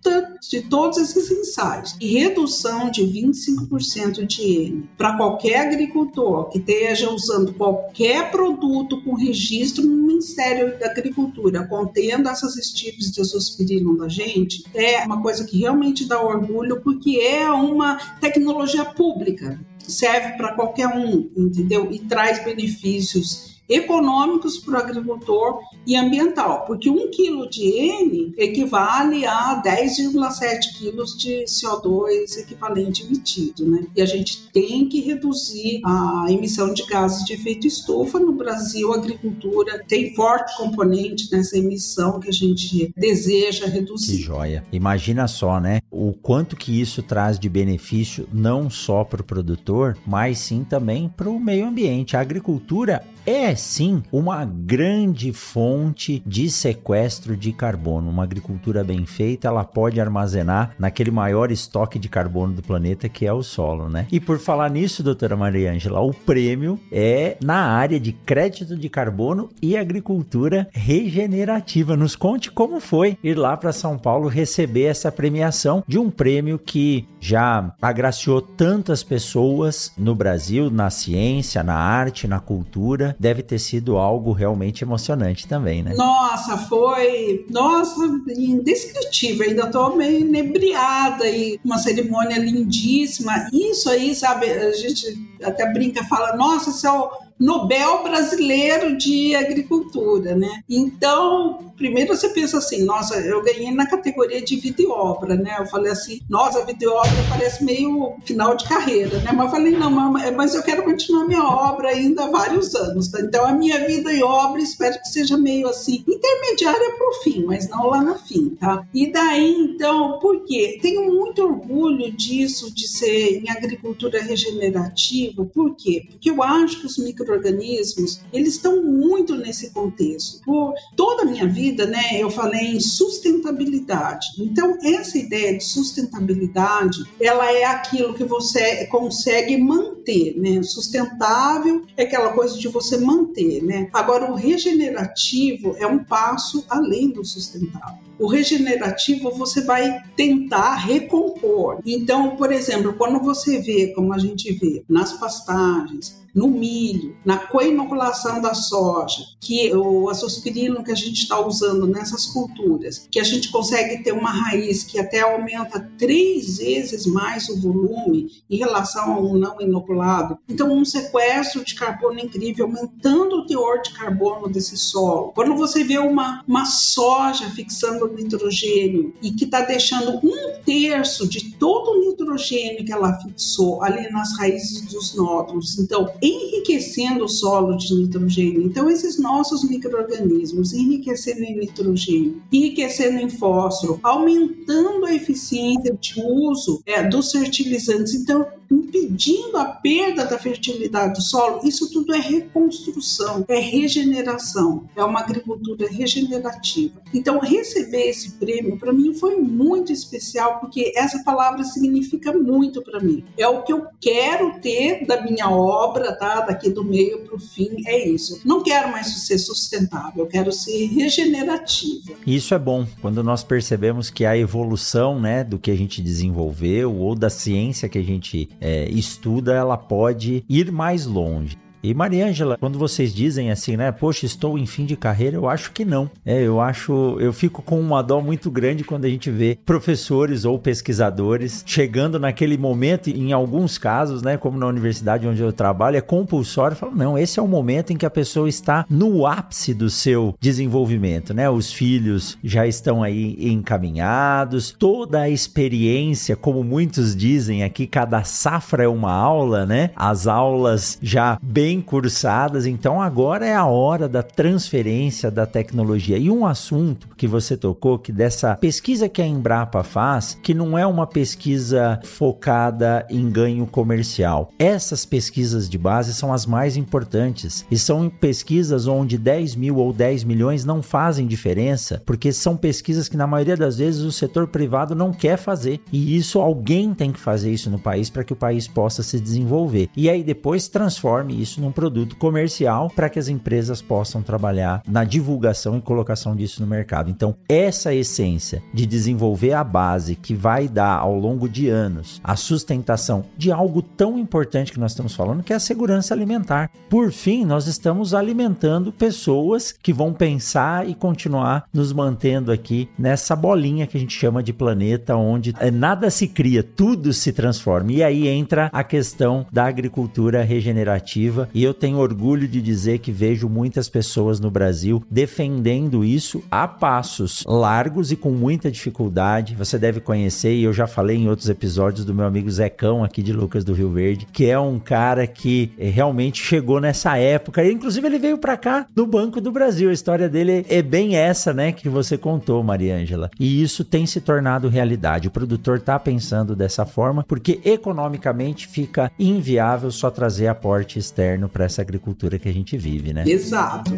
[0.49, 1.95] de todos esses ensaios.
[2.01, 9.15] E redução de 25% de N para qualquer agricultor que esteja usando qualquer produto com
[9.15, 13.21] registro no Ministério da Agricultura contendo essas estirpes de
[13.53, 19.61] azospirina da gente é uma coisa que realmente dá orgulho porque é uma tecnologia pública
[19.79, 21.91] serve para qualquer um, entendeu?
[21.91, 29.27] E traz benefícios econômicos para o agricultor e ambiental, porque um quilo de N equivale
[29.27, 33.87] a 10,7 quilos de CO2 equivalente emitido, né?
[33.97, 38.19] E a gente tem que reduzir a emissão de gases de efeito estufa.
[38.19, 44.17] No Brasil, a agricultura tem forte componente nessa emissão que a gente deseja reduzir.
[44.17, 44.65] Que joia!
[44.73, 45.81] Imagina só, né?
[45.91, 51.09] O quanto que isso traz de benefício não só para o produtor, mas sim também
[51.09, 52.17] para o meio ambiente.
[52.17, 58.11] A agricultura é sim uma grande fonte de sequestro de carbono.
[58.11, 63.27] Uma agricultura bem feita, ela pode armazenar naquele maior estoque de carbono do planeta que
[63.27, 64.07] é o solo, né?
[64.11, 68.89] E por falar nisso, doutora Maria Ângela, o prêmio é na área de crédito de
[68.89, 71.97] carbono e agricultura regenerativa.
[71.97, 76.59] Nos conte como foi ir lá para São Paulo receber essa premiação de um prêmio
[76.59, 83.52] que já agraciou tantas pessoas no Brasil, na ciência, na arte, na cultura deve ter
[83.59, 85.95] sido algo realmente emocionante também, né?
[85.95, 88.01] Nossa, foi, nossa,
[88.37, 89.49] indescritível.
[89.49, 93.49] Ainda tô meio inebriada e uma cerimônia lindíssima.
[93.53, 97.11] Isso aí, sabe, a gente até brinca, fala, nossa, isso é o
[97.43, 100.63] Nobel brasileiro de agricultura, né?
[100.71, 105.57] Então, primeiro você pensa assim, nossa, eu ganhei na categoria de vida e obra, né?
[105.59, 109.33] Eu falei assim, nossa, vida e obra parece meio final de carreira, né?
[109.33, 113.21] Mas eu falei, não, mas eu quero continuar minha obra ainda há vários anos, tá?
[113.21, 117.45] Então, a minha vida e obra, espero que seja meio assim, intermediária para o fim,
[117.45, 118.87] mas não lá no fim, tá?
[118.95, 120.79] E daí, então, por quê?
[120.81, 126.07] Tenho muito orgulho disso, de ser em agricultura regenerativa, por quê?
[126.09, 130.43] Porque eu acho que os micro micro-organismos, eles estão muito nesse contexto.
[130.45, 134.27] Por toda a minha vida, né, eu falei em sustentabilidade.
[134.39, 140.63] Então, essa ideia de sustentabilidade, ela é aquilo que você consegue manter, né?
[140.63, 143.89] Sustentável é aquela coisa de você manter, né?
[143.93, 148.03] Agora, o regenerativo é um passo além do sustentável.
[148.19, 151.81] O regenerativo você vai tentar recompor.
[151.85, 157.39] Então, por exemplo, quando você vê, como a gente vê nas pastagens, no milho, na
[157.39, 163.25] coinoculação da soja, que o azospirino que a gente está usando nessas culturas, que a
[163.25, 169.13] gente consegue ter uma raiz que até aumenta três vezes mais o volume em relação
[169.13, 170.39] a um não inoculado.
[170.49, 175.33] Então, um sequestro de carbono incrível, aumentando o teor de carbono desse solo.
[175.35, 181.52] Quando você vê uma, uma soja fixando nitrogênio e que está deixando um terço de
[181.63, 187.77] todo o nitrogênio que ela fixou ali nas raízes dos nódulos, então enriquecendo o solo
[187.77, 188.63] de nitrogênio.
[188.63, 196.83] Então, esses nossos micro-organismos enriquecendo em nitrogênio, enriquecendo em fósforo, aumentando a eficiência de uso
[196.85, 198.13] é, dos fertilizantes.
[198.15, 205.05] Então, impedindo a perda da fertilidade do solo, isso tudo é reconstrução, é regeneração, é
[205.05, 207.01] uma agricultura regenerativa.
[207.13, 213.01] Então, receber esse prêmio para mim foi muito especial, porque essa palavra significa muito para
[213.01, 213.25] mim.
[213.37, 216.41] É o que eu quero ter da minha obra, tá?
[216.41, 218.41] Daqui do meio para o fim, é isso.
[218.45, 222.13] Não quero mais ser sustentável, eu quero ser regenerativa.
[222.27, 226.95] Isso é bom, quando nós percebemos que a evolução, né, do que a gente desenvolveu
[226.95, 231.59] ou da ciência que a gente é, estuda, ela pode ir mais longe.
[231.83, 235.73] E Mariângela, quando vocês dizem assim, né, poxa, estou em fim de carreira, eu acho
[235.73, 236.09] que não.
[236.25, 240.45] É, eu acho, eu fico com uma dó muito grande quando a gente vê professores
[240.45, 245.97] ou pesquisadores chegando naquele momento, em alguns casos, né, como na universidade onde eu trabalho,
[245.97, 249.75] é compulsório, falam, não, esse é o momento em que a pessoa está no ápice
[249.75, 251.51] do seu desenvolvimento, né?
[251.51, 258.85] Os filhos já estão aí encaminhados, toda a experiência, como muitos dizem aqui, cada safra
[258.85, 259.91] é uma aula, né?
[259.97, 266.19] As aulas já bem bem cursadas, então agora é a hora da transferência da tecnologia.
[266.19, 270.77] E um assunto que você tocou, que dessa pesquisa que a Embrapa faz, que não
[270.77, 274.51] é uma pesquisa focada em ganho comercial.
[274.59, 279.95] Essas pesquisas de base são as mais importantes e são pesquisas onde 10 mil ou
[279.95, 284.47] 10 milhões não fazem diferença, porque são pesquisas que na maioria das vezes o setor
[284.49, 285.81] privado não quer fazer.
[285.91, 289.19] E isso alguém tem que fazer isso no país para que o país possa se
[289.19, 289.89] desenvolver.
[289.97, 295.05] E aí depois transforme isso num produto comercial para que as empresas possam trabalhar na
[295.05, 297.11] divulgação e colocação disso no mercado.
[297.11, 302.37] Então, essa essência de desenvolver a base que vai dar ao longo de anos a
[302.37, 306.71] sustentação de algo tão importante que nós estamos falando, que é a segurança alimentar.
[306.91, 313.37] Por fim, nós estamos alimentando pessoas que vão pensar e continuar nos mantendo aqui nessa
[313.37, 317.93] bolinha que a gente chama de planeta, onde eh, nada se cria, tudo se transforma.
[317.93, 323.13] E aí entra a questão da agricultura regenerativa e eu tenho orgulho de dizer que
[323.13, 329.55] vejo muitas pessoas no Brasil defendendo isso a passos largos e com muita dificuldade.
[329.55, 333.23] Você deve conhecer, e eu já falei em outros episódios do meu amigo Zecão aqui
[333.23, 337.65] de Lucas do Rio Verde, que é um cara que eh, realmente chegou nessa época.
[337.65, 339.91] Inclusive, ele veio para cá do Banco do Brasil.
[339.91, 343.31] A história dele é bem essa, né, que você contou, Mariângela.
[343.39, 345.29] E isso tem se tornado realidade.
[345.29, 351.65] O produtor tá pensando dessa forma porque economicamente fica inviável só trazer aporte externo para
[351.65, 353.25] essa agricultura que a gente vive, né?
[353.27, 353.93] Exato.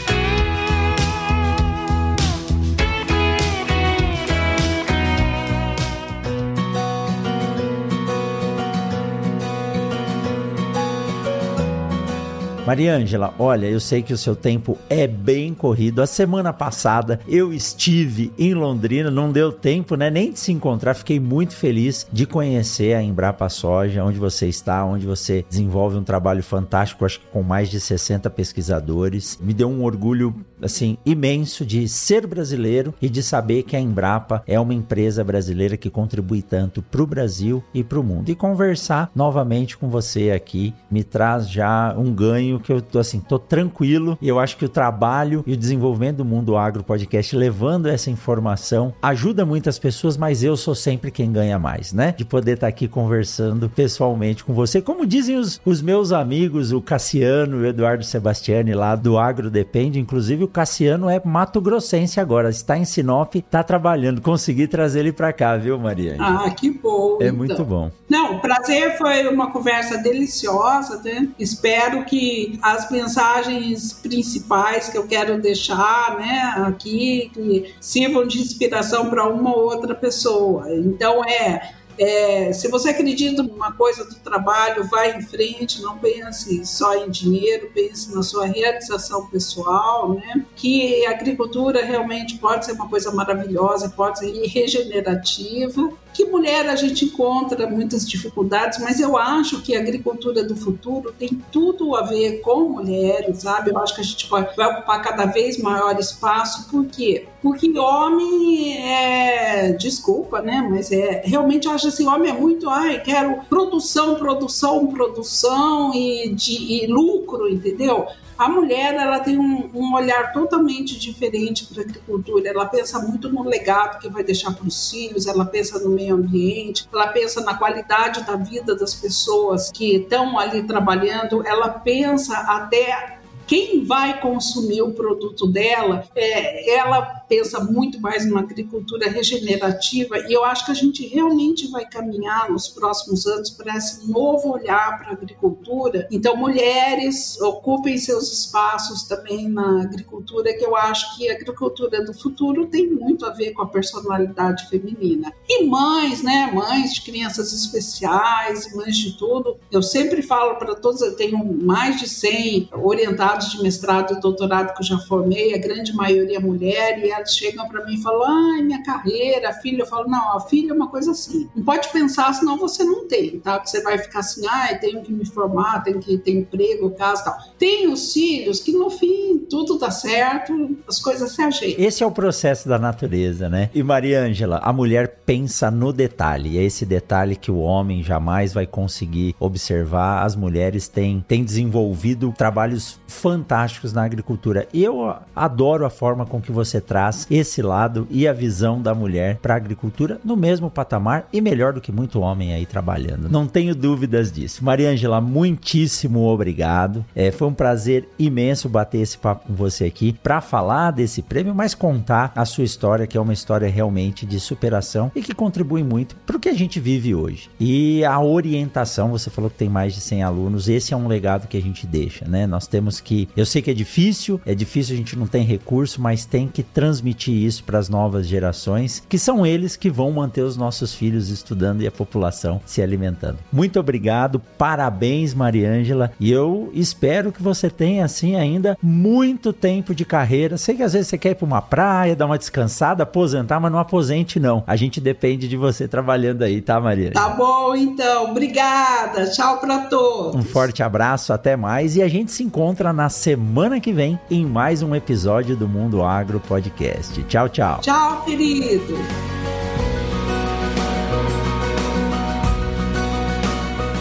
[12.71, 16.01] Mariângela, olha, eu sei que o seu tempo é bem corrido.
[16.01, 20.95] A semana passada eu estive em Londrina, não deu tempo, né, nem de se encontrar.
[20.95, 26.05] Fiquei muito feliz de conhecer a Embrapa Soja, onde você está, onde você desenvolve um
[26.05, 29.37] trabalho fantástico, acho que com mais de 60 pesquisadores.
[29.43, 30.33] Me deu um orgulho
[30.63, 35.77] assim imenso de ser brasileiro e de saber que a Embrapa é uma empresa brasileira
[35.77, 38.31] que contribui tanto para o Brasil e para o mundo.
[38.31, 43.21] E conversar novamente com você aqui me traz já um ganho que eu tô assim,
[43.21, 47.35] tô tranquilo e eu acho que o trabalho e o desenvolvimento do Mundo Agro Podcast
[47.35, 52.15] levando essa informação ajuda muitas pessoas, mas eu sou sempre quem ganha mais, né?
[52.17, 54.81] De poder estar tá aqui conversando pessoalmente com você.
[54.83, 59.51] Como dizem os, os meus amigos, o Cassiano e o Eduardo Sebastiani lá do Agro
[59.51, 64.21] Depende, inclusive o Cassiano é Mato Grossense agora, está em Sinop, está trabalhando.
[64.21, 66.17] Consegui trazer ele para cá, viu, Maria?
[66.19, 67.19] Ah, que bom.
[67.21, 67.37] É então.
[67.37, 67.91] muito bom.
[68.09, 71.29] Não, prazer foi uma conversa deliciosa, né?
[71.39, 79.09] Espero que as mensagens principais que eu quero deixar né, aqui, que sirvam de inspiração
[79.09, 80.67] para uma ou outra pessoa.
[80.75, 86.65] Então, é é, se você acredita numa coisa do trabalho, vai em frente, não pense
[86.65, 90.47] só em dinheiro, pense na sua realização pessoal, né?
[90.57, 95.93] Que a agricultura realmente pode ser uma coisa maravilhosa, pode ser regenerativa.
[96.15, 101.13] Que mulher a gente encontra muitas dificuldades, mas eu acho que a agricultura do futuro
[101.13, 103.71] tem tudo a ver com mulheres, sabe?
[103.71, 107.27] Eu acho que a gente vai ocupar cada vez maior espaço, por quê?
[107.43, 109.73] Porque homem é.
[109.73, 110.67] Desculpa, né?
[110.69, 111.23] Mas é.
[111.25, 112.69] Realmente eu assim: homem é muito.
[112.69, 118.07] Ai, quero produção, produção, produção e, de, e lucro, entendeu?
[118.39, 122.49] A mulher ela tem um, um olhar totalmente diferente para a agricultura.
[122.49, 126.15] Ela pensa muito no legado que vai deixar para os filhos, ela pensa no meio
[126.15, 132.35] ambiente, ela pensa na qualidade da vida das pessoas que estão ali trabalhando, ela pensa
[132.35, 133.20] até
[133.51, 140.33] quem vai consumir o produto dela, é, ela pensa muito mais numa agricultura regenerativa e
[140.33, 145.01] eu acho que a gente realmente vai caminhar nos próximos anos para esse novo olhar
[145.01, 146.07] para a agricultura.
[146.13, 152.15] Então, mulheres ocupem seus espaços também na agricultura, que eu acho que a agricultura do
[152.15, 155.33] futuro tem muito a ver com a personalidade feminina.
[155.49, 156.53] E mães, né?
[156.55, 159.57] Mães de crianças especiais, mães de tudo.
[159.73, 164.75] Eu sempre falo para todos, eu tenho mais de 100 orientados de mestrado e doutorado
[164.75, 168.23] que eu já formei, a grande maioria mulher, e elas chegam para mim e falam:
[168.23, 169.83] ai, minha carreira, filha.
[169.83, 171.49] Eu falo: não, a filha é uma coisa assim.
[171.55, 173.61] Não pode pensar, senão você não tem, tá?
[173.65, 177.37] Você vai ficar assim, ai, tenho que me formar, tenho que ter emprego, casa tal.
[177.59, 181.85] Tem os filhos que no fim tudo dá certo, as coisas se ajeitam.
[181.85, 183.71] Esse é o processo da natureza, né?
[183.75, 188.53] E Maria Ângela, a mulher pensa no detalhe, é esse detalhe que o homem jamais
[188.53, 190.25] vai conseguir observar.
[190.25, 194.67] As mulheres têm, têm desenvolvido trabalhos fantásticos na agricultura.
[194.73, 199.37] Eu adoro a forma com que você traz esse lado e a visão da mulher
[199.37, 203.29] para a agricultura no mesmo patamar e melhor do que muito homem aí trabalhando.
[203.29, 204.65] Não tenho dúvidas disso.
[204.65, 207.05] Maria Ângela, muitíssimo obrigado.
[207.15, 211.55] É, foi um prazer imenso bater esse papo com você aqui para falar desse prêmio,
[211.55, 215.83] mas contar a sua história, que é uma história realmente de superação e que contribui
[215.83, 217.51] muito para o que a gente vive hoje.
[217.59, 221.49] E a orientação, você falou que tem mais de 100 alunos, esse é um legado
[221.49, 222.47] que a gente deixa, né?
[222.47, 226.01] Nós temos que, eu sei que é difícil, é difícil, a gente não tem recurso,
[226.01, 230.43] mas tem que transmitir isso para as novas gerações, que são eles que vão manter
[230.43, 233.39] os nossos filhos estudando e a população se alimentando.
[233.53, 240.05] Muito obrigado, parabéns, Mariângela, e eu espero que você tenha assim ainda muito tempo de
[240.05, 240.57] carreira.
[240.57, 243.73] Sei que às vezes você quer ir para uma praia, dar uma descansada, aposentar, mas
[243.73, 244.65] não aposente não.
[244.67, 247.13] A gente depende de você trabalhando aí, tá, Maria?
[247.13, 248.31] Tá bom, então.
[248.31, 249.31] Obrigada.
[249.31, 250.35] Tchau para todos.
[250.35, 254.45] Um forte abraço, até mais e a gente se encontra na semana que vem em
[254.45, 257.23] mais um episódio do Mundo Agro Podcast.
[257.25, 257.81] Tchau, tchau.
[257.81, 259.30] Tchau, querido.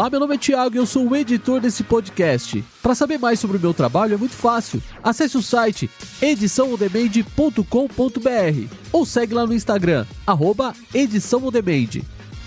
[0.00, 2.64] Olá, meu nome é Thiago e eu sou o editor desse podcast.
[2.82, 4.82] Para saber mais sobre o meu trabalho é muito fácil.
[5.02, 5.90] Acesse o site
[6.22, 10.72] ediçãoondemand.com.br ou segue lá no Instagram, arroba.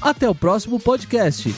[0.02, 1.54] Até o próximo podcast.